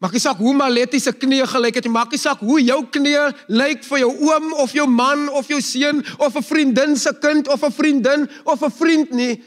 [0.00, 2.78] Maak nie saak hoe Maletti se knie gelyk het nie, maak nie saak hoe jou
[2.88, 3.16] knie
[3.48, 7.48] lyk vir jou oom of jou man of jou seun of 'n vriendin se kind
[7.48, 9.42] of 'n vriendin of 'n vriend nie.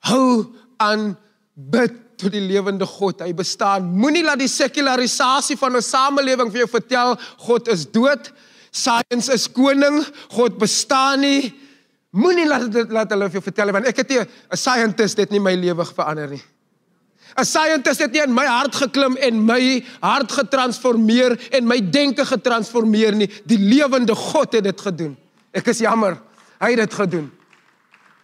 [0.00, 1.16] Hou aan
[1.54, 3.20] bid tot die lewende God.
[3.20, 3.90] Hy bestaan.
[3.94, 8.30] Moenie laat die sekularisasie van 'n samelewing vir jou vertel God is dood.
[8.70, 10.04] Science is koning.
[10.30, 11.54] God bestaan nie.
[12.18, 15.30] Moenie laat dit laat hulle vir jou vertel want ek het nie 'n scientist het
[15.30, 16.42] nie my lewe verander nie.
[17.36, 22.24] 'n Scientist het nie in my hart geklim en my hart getransformeer en my denke
[22.24, 23.30] getransformeer nie.
[23.44, 25.16] Die lewende God het dit gedoen.
[25.52, 26.18] Ek is jammer.
[26.58, 27.30] Hy het dit gedoen.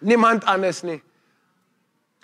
[0.01, 1.03] Niemand anders nie.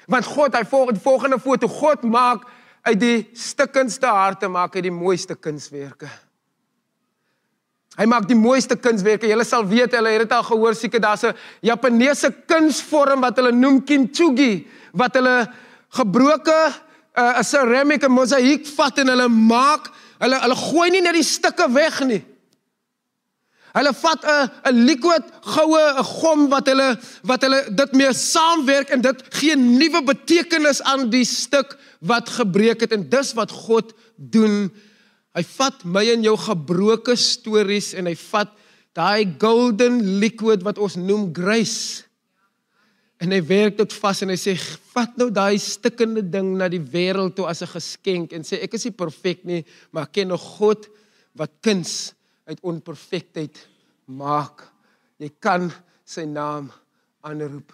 [0.07, 1.69] Want God, hy volg die volgende foto.
[1.69, 2.43] God maak
[2.83, 6.09] uit die stikkendste harte maak hy die mooiste kunswerke.
[8.01, 9.29] Hy maak die mooiste kunswerke.
[9.29, 13.53] Julle sal weet, hulle het dit al gehoor, seker daar's 'n Japaneese kunsvorm wat hulle
[13.53, 15.53] noem kintsugi wat hulle
[15.91, 16.61] gebroke
[17.19, 21.27] uh, 'n ceramic en mosaïek vat en hulle maak hulle hulle gooi nie net die
[21.27, 22.25] stukke weg nie.
[23.77, 28.91] Hulle vat 'n 'n liquid goue 'n gom wat hulle wat hulle dit mee saamwerk
[28.91, 33.93] en dit gee nuwe betekenis aan die stuk wat gebreek het en dis wat God
[34.17, 34.73] doen.
[35.41, 38.53] Hy vat my en jou gebroke stories en hy vat
[38.93, 42.11] daai golden liquid wat ons noem grace
[43.21, 44.55] En hy werk dit vas en hy sê
[44.95, 48.75] vat nou daai stikkende ding na die wêreld toe as 'n geskenk en sê ek
[48.75, 50.89] is nie perfek nie, maar ek ken 'n God
[51.37, 52.15] wat kuns
[52.49, 53.57] uit onperfektheid
[54.07, 54.65] maak.
[55.19, 55.71] Jy kan
[56.05, 56.73] sy naam
[57.23, 57.73] aanroep.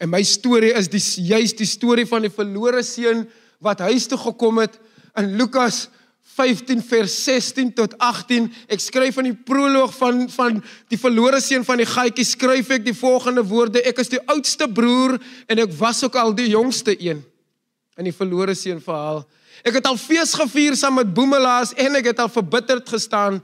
[0.00, 3.30] En my storie is die juist die storie van die verlore seun
[3.60, 4.78] wat huis toe gekom het
[5.18, 5.88] in Lukas
[6.38, 8.46] 15 vers 16 tot 18.
[8.70, 10.60] Ek skryf van die proloog van van
[10.90, 14.68] die verlore seun van die gaatjie skryf ek die volgende woorde: Ek is die oudste
[14.70, 15.18] broer
[15.50, 17.24] en ek was ook al die jongste een
[17.98, 19.24] in die verlore seun verhaal.
[19.66, 23.40] Ek het al fees gevier saam met boemelaars en ek het al verbitterd gestaan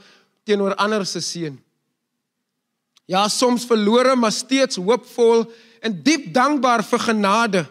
[0.47, 1.59] teenoor ander se seun.
[3.11, 5.45] Ja, soms verlore, maar steeds hoopvol
[5.85, 7.65] en diep dankbaar vir genade.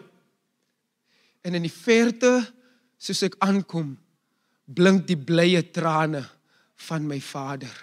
[1.42, 2.36] En in die verte
[3.04, 3.92] soos ek aankom,
[4.64, 6.22] blink die blye trane
[6.88, 7.74] van my vader.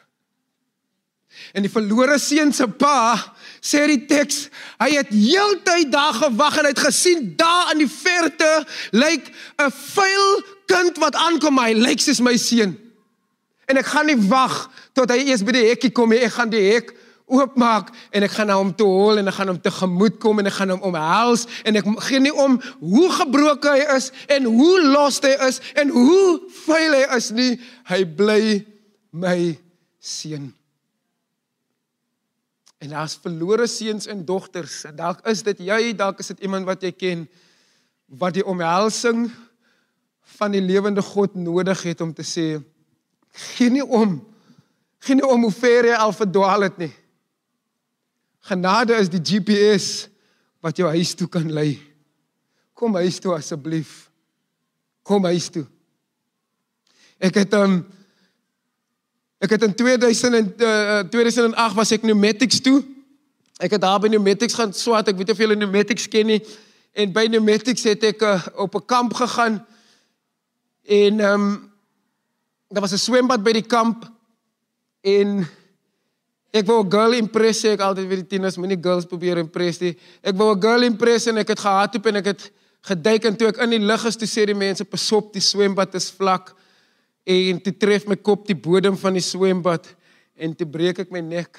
[1.56, 3.16] En die verlore seun se pa
[3.64, 4.50] sê die teks,
[4.82, 8.50] hy het heeltyd daar gewag en hy het gesien daar in die verte
[8.92, 9.30] lyk
[9.62, 12.76] 'n vuil kind wat aankom, hy lyk soos my seun.
[13.68, 16.50] En ek gaan nie wag tot hy eers by die hekkie kom nie, ek gaan
[16.50, 16.92] die hek
[17.32, 20.50] oopmaak en ek gaan na hom toe hol en ek gaan hom tegemoet kom en
[20.50, 24.78] ek gaan hom omhels en ek gee nie om hoe gebroken hy is en hoe
[24.92, 27.52] los hy is en hoe vuil hy is nie.
[27.92, 28.42] Hy bly
[29.12, 29.38] my
[30.00, 30.52] seun.
[32.82, 34.84] En daar's verlore seuns en dogters.
[34.98, 37.26] Dalk is dit jy dalk is dit iemand wat jy ken
[38.12, 39.30] wat die omhelsing
[40.38, 42.48] van die lewende God nodig het om te sê
[43.56, 44.20] gee nie om
[45.02, 46.92] gee nie om hoe ver jy al verdwaal het nie
[48.42, 50.08] Genade is die GPS
[50.62, 51.80] wat jou huis toe kan lei.
[52.74, 54.10] Kom huis toe asseblief.
[55.06, 55.66] Kom huis toe.
[57.22, 57.84] Ek het um
[59.42, 62.82] ek het in 2000 en uh, 2008 was ek Pneumatics toe.
[63.62, 65.10] Ek het daar by Pneumatics gaan swat.
[65.10, 66.42] Ek weet of julle Pneumatics ken nie.
[66.98, 69.62] En by Pneumatics het ek uh, op 'n kamp gegaan.
[70.86, 71.46] En um
[72.70, 74.10] daar was 'n swembad by die kamp
[75.02, 75.48] en
[76.52, 79.96] Ek wou 'n girl impress, ek altyd vir die tieners moenie girls probeer impress nie.
[80.22, 83.48] Ek wou 'n girl impress en ek het gehardloop en ek het geduik en toe
[83.48, 86.54] ek in die lug is, toe sê die mense pasop, die swembad is vlak.
[87.26, 89.88] En toe tref my kop die bodem van die swembad
[90.36, 91.58] en toe breek ek my nek.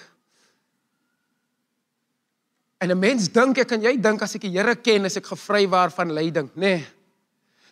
[2.80, 5.26] En 'n mens dink ek en jy dink as ek die Here ken, is ek
[5.26, 6.60] gevrywaar van lyding, nê?
[6.60, 6.86] Nee.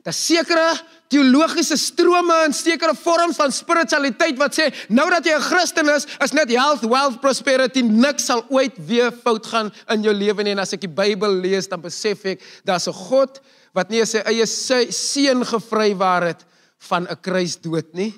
[0.02, 0.78] Daar's sekere
[1.12, 6.06] teologiese strome en sekere vorms van spiritualiteit wat sê nou dat jy 'n Christen is,
[6.24, 10.52] is net health, wealth, prosperity, niks sal ooit weer fout gaan in jou lewe nie.
[10.52, 13.40] En as ek die Bybel lees, dan besef ek daar's 'n God
[13.74, 16.44] wat nie sy eie seun gevrywaar het
[16.78, 18.14] van 'n kruisdood nie.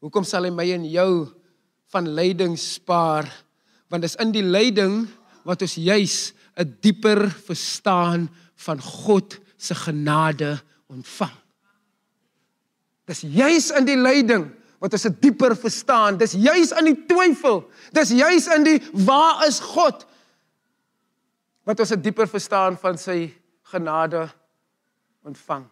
[0.00, 1.28] Hoekom sal hy my en jou
[1.92, 3.30] van lyding spaar?
[3.88, 5.08] Want dis in die lyding
[5.44, 10.60] wat ons juis 'n dieper verstaan van God se genade
[10.92, 11.34] ontvang.
[13.08, 14.46] Dis juis in die lyding
[14.82, 16.18] wat ons 'n dieper verstaan.
[16.18, 17.70] Dis juis in die twyfel.
[17.92, 20.06] Dis juis in die waar is God
[21.64, 24.28] wat ons 'n dieper verstaan van sy genade
[25.24, 25.64] ontvang.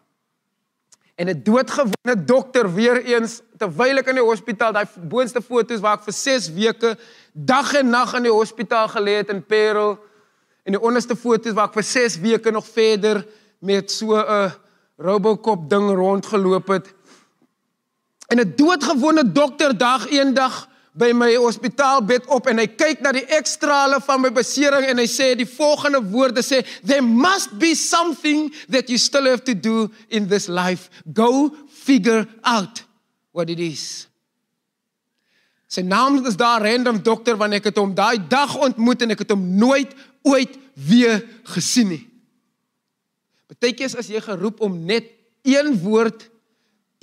[1.16, 5.98] En 'n doodgewone dokter weer eens terwyl ek in die hospitaal, daai boonste foto's waar
[5.98, 6.96] ek vir 6 weke
[7.32, 9.98] dag en nag in die hospitaal gelê het in Parel
[10.64, 13.26] en die onderste foto's waar ek vir 6 weke nog verder
[13.58, 14.52] met so 'n
[15.00, 16.94] Robocop ding rondgeloop het.
[18.26, 23.24] En 'n doodgewone dokter dag eendag by my hospitaalbed op en hy kyk na die
[23.24, 28.50] ekstrale van my besering en hy sê die volgende woorde sê there must be something
[28.68, 30.90] that you still have to do in this life.
[31.14, 32.82] Go figure out
[33.32, 34.08] what it is.
[35.70, 39.22] Sy naam is daar random dokter wanneer ek het hom daai dag ontmoet en ek
[39.22, 39.94] het hom nooit
[40.26, 41.22] ooit weer
[41.54, 42.09] gesien nie.
[43.50, 45.08] Partykeer as jy geroep om net
[45.42, 46.28] een woord,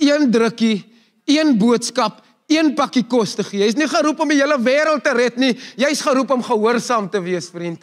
[0.00, 0.80] een drukkie,
[1.28, 3.60] een boodskap, een pakkie kos te gee.
[3.66, 5.52] Jy's nie geroep om die hele wêreld te red nie.
[5.76, 7.82] Jy's geroep om gehoorsaam te wees, vriend.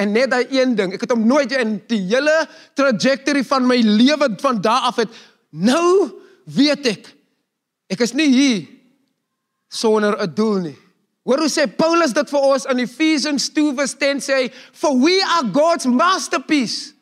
[0.00, 2.32] En net daai een ding, ek het hom nooit in die hele
[2.78, 5.18] trajectory van my lewe van daardie af het
[5.52, 6.08] nou
[6.48, 7.10] weet ek
[7.92, 8.62] ek is nie hier
[9.68, 10.78] sonder 'n doel nie.
[11.28, 15.84] Hoor hoe sê Paulus dit vir ons in Ephesians 2:10 sê, "For we are God's
[15.84, 16.94] masterpiece."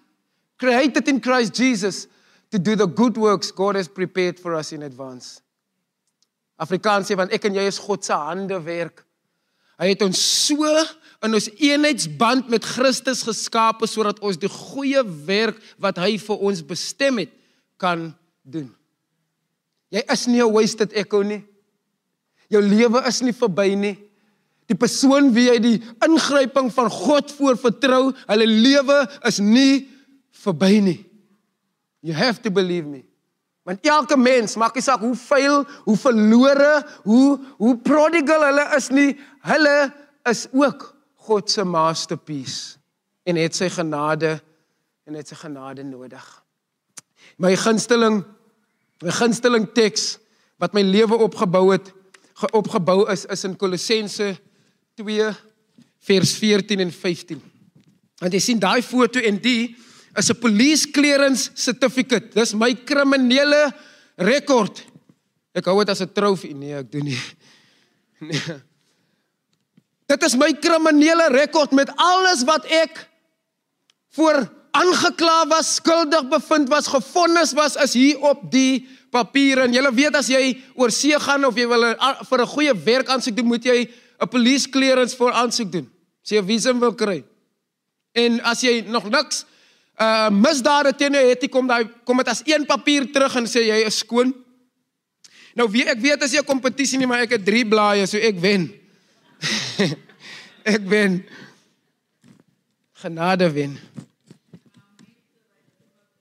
[0.61, 2.07] Created in Christ Jesus
[2.51, 5.41] to do the good works God has prepared for us in advance.
[6.61, 9.01] Afrikaans sê want ek en jy is God se hande werk.
[9.81, 10.69] Hy het ons so
[11.25, 16.61] in ons eenheidsband met Christus geskape sodat ons die goeie werk wat hy vir ons
[16.61, 17.33] bestem het
[17.81, 18.11] kan
[18.45, 18.69] doen.
[19.91, 21.43] Jy is nie 'n wasted echo nie.
[22.51, 23.97] Jou lewe is nie verby nie.
[24.69, 29.89] Die persoon wie jy die ingryping van God voor vertrou, hulle lewe is nie
[30.45, 30.99] verby nie.
[32.01, 33.05] You have to believe me.
[33.63, 36.73] Want elke mens, maak nie saak hoe vuil, hoe verlore,
[37.05, 39.11] hoe hoe prodigal hulle is nie,
[39.47, 39.77] hulle
[40.31, 40.89] is ook
[41.29, 42.79] God se masterpiece
[43.29, 44.39] en het sy genade
[45.07, 46.25] en het sy genade nodig.
[47.37, 48.23] My gunsteling
[49.05, 50.17] my gunsteling teks
[50.61, 51.93] wat my lewe opgebou het,
[52.57, 54.33] opgebou is is in Kolossense
[54.97, 55.31] 2
[56.09, 57.41] vers 14 en 15.
[58.21, 59.77] Want jy sien daai foto en die
[60.21, 62.35] is 'n police clearance certificate.
[62.35, 63.73] Dis my kriminele
[64.17, 64.85] rekord.
[65.57, 66.55] Ek hou dit as 'n trofee.
[66.55, 67.21] Nee, ek doen nie.
[68.21, 68.61] Nee.
[70.11, 73.09] Dit is my kriminele rekord met alles wat ek
[74.13, 74.43] voor
[74.77, 79.65] aangekla was, skuldig bevind was, gefonnis was, is hier op die papiere.
[79.67, 81.87] En jy weet as jy oor see gaan of jy wil
[82.29, 83.89] vir 'n goeie werk aansoek doen, moet jy
[84.21, 85.89] 'n police clearance voor aansoek doen.
[86.23, 87.25] As jy 'n visum wil kry.
[88.13, 89.45] En as jy nog niks
[90.01, 93.67] uh misdade teen jou het, kom daai kom dit as een papier terug en sê
[93.67, 94.33] jy is skoon.
[95.55, 98.17] Nou wie ek weet as jy 'n kompetisie nie, maar ek het 3 blaaie, so
[98.17, 98.71] ek wen.
[100.75, 101.25] ek wen.
[103.03, 103.79] Genade wen.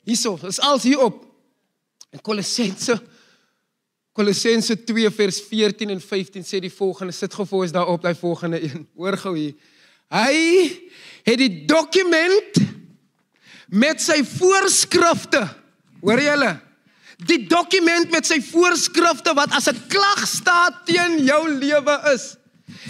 [0.03, 1.25] Hierso, is als hier op.
[2.11, 2.99] In Kolossense
[4.19, 8.17] Kolossense 2 vers 14 en 15 sê die volgende, sit gou vir ons daarop, daai
[8.19, 8.81] volgende een.
[8.99, 9.53] Hoor gou hier.
[10.11, 10.33] Hy
[11.23, 12.59] het die dokument
[13.69, 15.45] met sy voorskrifte.
[16.01, 16.55] Hoor julle?
[17.27, 22.39] Die dokument met sy voorskrifte wat as 'n klagstaat teen jou lewe is.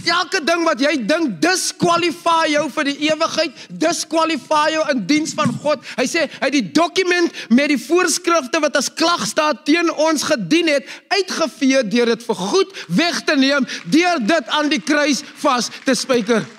[0.06, 5.52] Elke ding wat jy dink diskwalifieer jou vir die ewigheid, diskwalifieer jou in diens van
[5.64, 5.84] God.
[5.98, 10.86] Hy sê hy die dokument met die voorskrifte wat as klagstaat teen ons gedien het,
[11.08, 15.96] uitgevee deur dit vir goed weg te neem, deur dit aan die kruis vas te
[15.96, 16.59] spyker.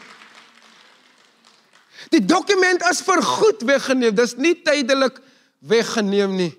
[2.10, 4.14] Die dokument is vir goed weggeneem.
[4.18, 5.20] Dis nie tydelik
[5.60, 6.52] weggeneem nie.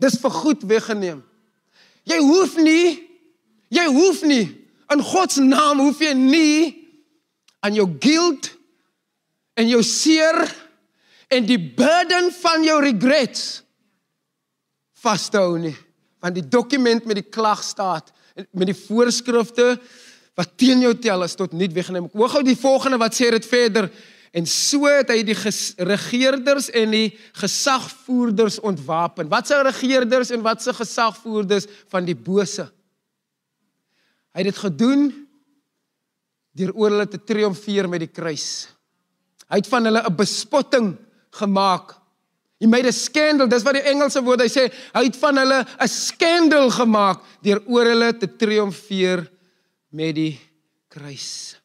[0.00, 1.22] Dis vir goed weggeneem.
[2.08, 3.04] Jy hoef nie
[3.72, 4.46] jy hoef nie
[4.92, 6.60] in God se naam hoef jy nie
[7.64, 8.48] aan jou guilt
[9.58, 10.38] en jou seer
[11.28, 13.42] en die burden van jou regrets
[15.02, 15.76] vas te hou nie.
[16.22, 18.12] Want die dokument met die klag staat
[18.54, 19.74] met die voorskrifte
[20.38, 22.08] wat teen jou tel is tot niet weggeneem.
[22.14, 23.90] Hoor gou die volgende wat sê dit verder.
[24.32, 25.36] En so het hy die
[25.88, 29.28] regerders en die gesagvoerders ontwapen.
[29.28, 32.68] Wat se regerders en wat se gesagvoerders van die bose?
[34.34, 35.08] Hy het dit gedoen
[36.58, 38.68] deur oor hulle te triomfeer met die kruis.
[39.48, 40.96] Hy het van hulle 'n bespotting
[41.30, 41.96] gemaak.
[42.60, 43.48] He made a scandal.
[43.48, 47.62] Dis wat die Engelse woord hy sê, hy het van hulle 'n skandal gemaak deur
[47.66, 49.30] oor hulle te triomfeer
[49.90, 50.40] met die
[50.88, 51.56] kruis.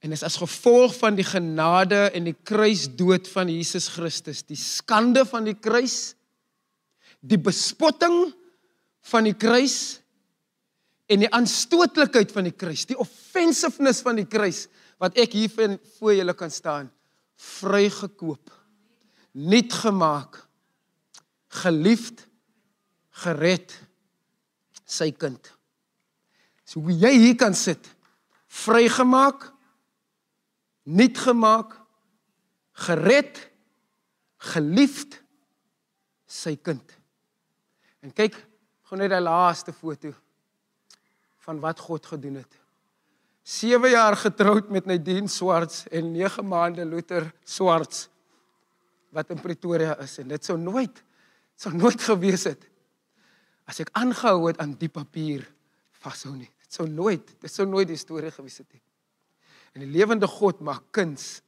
[0.00, 5.26] En is as gevolg van die genade en die kruisdood van Jesus Christus, die skande
[5.28, 6.14] van die kruis,
[7.20, 8.30] die bespotting
[9.12, 10.00] van die kruis
[11.10, 14.68] en die aanstootlikheid van die kruis, die offensiveness van die kruis
[15.00, 15.52] wat ek hier
[15.98, 16.88] voor julle kan staan,
[17.40, 18.52] vrygekoop,
[19.32, 20.42] nuut gemaak,
[21.60, 22.26] geliefd,
[23.24, 23.72] gered,
[24.84, 25.52] sy kind.
[26.64, 27.88] So hoe jy hier kan sit,
[28.64, 29.48] vrygemaak,
[30.82, 31.74] nuut gemaak,
[32.86, 33.40] gered,
[34.50, 35.20] geliefd,
[36.30, 36.94] sy kind.
[38.00, 38.36] En kyk
[38.88, 40.12] gou net daai laaste foto
[41.44, 42.56] van wat God gedoen het.
[43.42, 48.08] 7 jaar getroud met Nadine Swarts en 9 maande Luther Swarts
[49.10, 51.02] wat in Pretoria is en dit sou nooit
[51.58, 52.68] sou nooit gewees het
[53.70, 55.44] as ek aangehou het aan die papier
[56.00, 56.48] vashou nie.
[56.64, 58.82] Dit sou nooit, dit sou nooit die storie gewees het nie.
[59.72, 61.40] En die lewende God maak kuns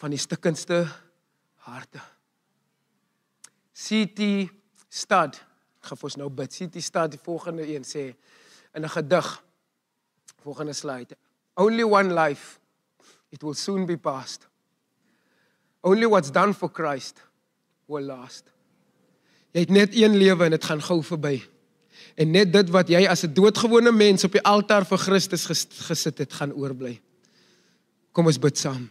[0.00, 0.86] van die stukkendste
[1.66, 2.00] harte.
[3.76, 4.48] CT
[4.88, 5.38] Stad
[5.80, 6.52] gaan ons nou bid.
[6.52, 8.14] CT Stad die volgende een sê
[8.74, 9.44] in 'n gedig
[10.42, 11.16] volgende slide.
[11.54, 12.58] Only one life
[13.28, 14.48] it will soon be past.
[15.80, 17.22] Only what's done for Christ
[17.86, 18.44] will last.
[19.52, 21.40] Jy het net een lewe en dit gaan gou verby.
[22.14, 25.46] En net dit wat jy as 'n doodgewone mens op die altaar vir Christus
[25.88, 27.00] gesit het, gaan oorbly.
[28.12, 28.90] Kom ons bid saam.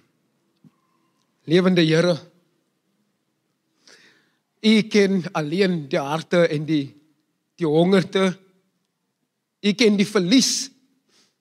[1.46, 2.18] Lewende Here,
[4.62, 6.96] U ken alleen die harte en die
[7.56, 8.38] die hongerte
[9.60, 10.70] U ken die verlies.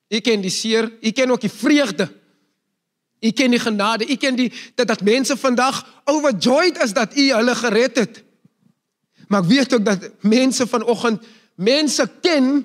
[0.08, 2.08] U ken die seer, u ken ook die vreugde.
[3.20, 7.32] U ken die genade, u ken die dat dat mense vandag overjoyed is dat u
[7.32, 8.22] hulle gered het.
[9.28, 11.26] Maar ek weet ook dat mense vanoggend
[11.58, 12.62] mense ken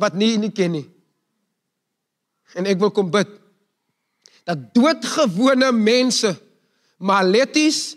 [0.00, 0.86] wat nie nie ken nie.
[2.54, 3.30] En ek wil kom bid
[4.44, 6.34] dat doodgewone mense,
[7.00, 7.94] Maletties,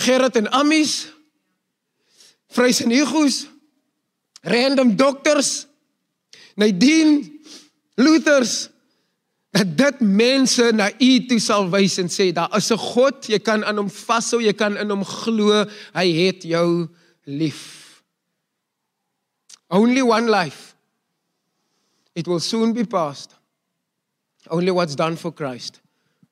[0.00, 0.94] Gerrit en Amies,
[2.56, 3.44] Vrys en Hugos,
[4.42, 5.66] random dokters,
[6.56, 7.22] Nadine,
[8.00, 8.70] Luthers
[9.54, 13.38] dat dit mense na u toe sal wys en sê daar is 'n God, jy
[13.38, 16.88] kan aan hom vashou, jy kan in hom glo, hy het jou
[17.24, 17.83] lief.
[19.74, 20.76] Only one life.
[22.14, 23.34] It will soon be past.
[24.48, 25.80] Only what's done for Christ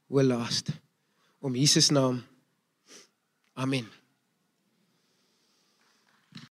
[0.09, 0.71] will last.
[1.43, 2.23] Om Jesus naam.
[3.57, 3.89] Amen.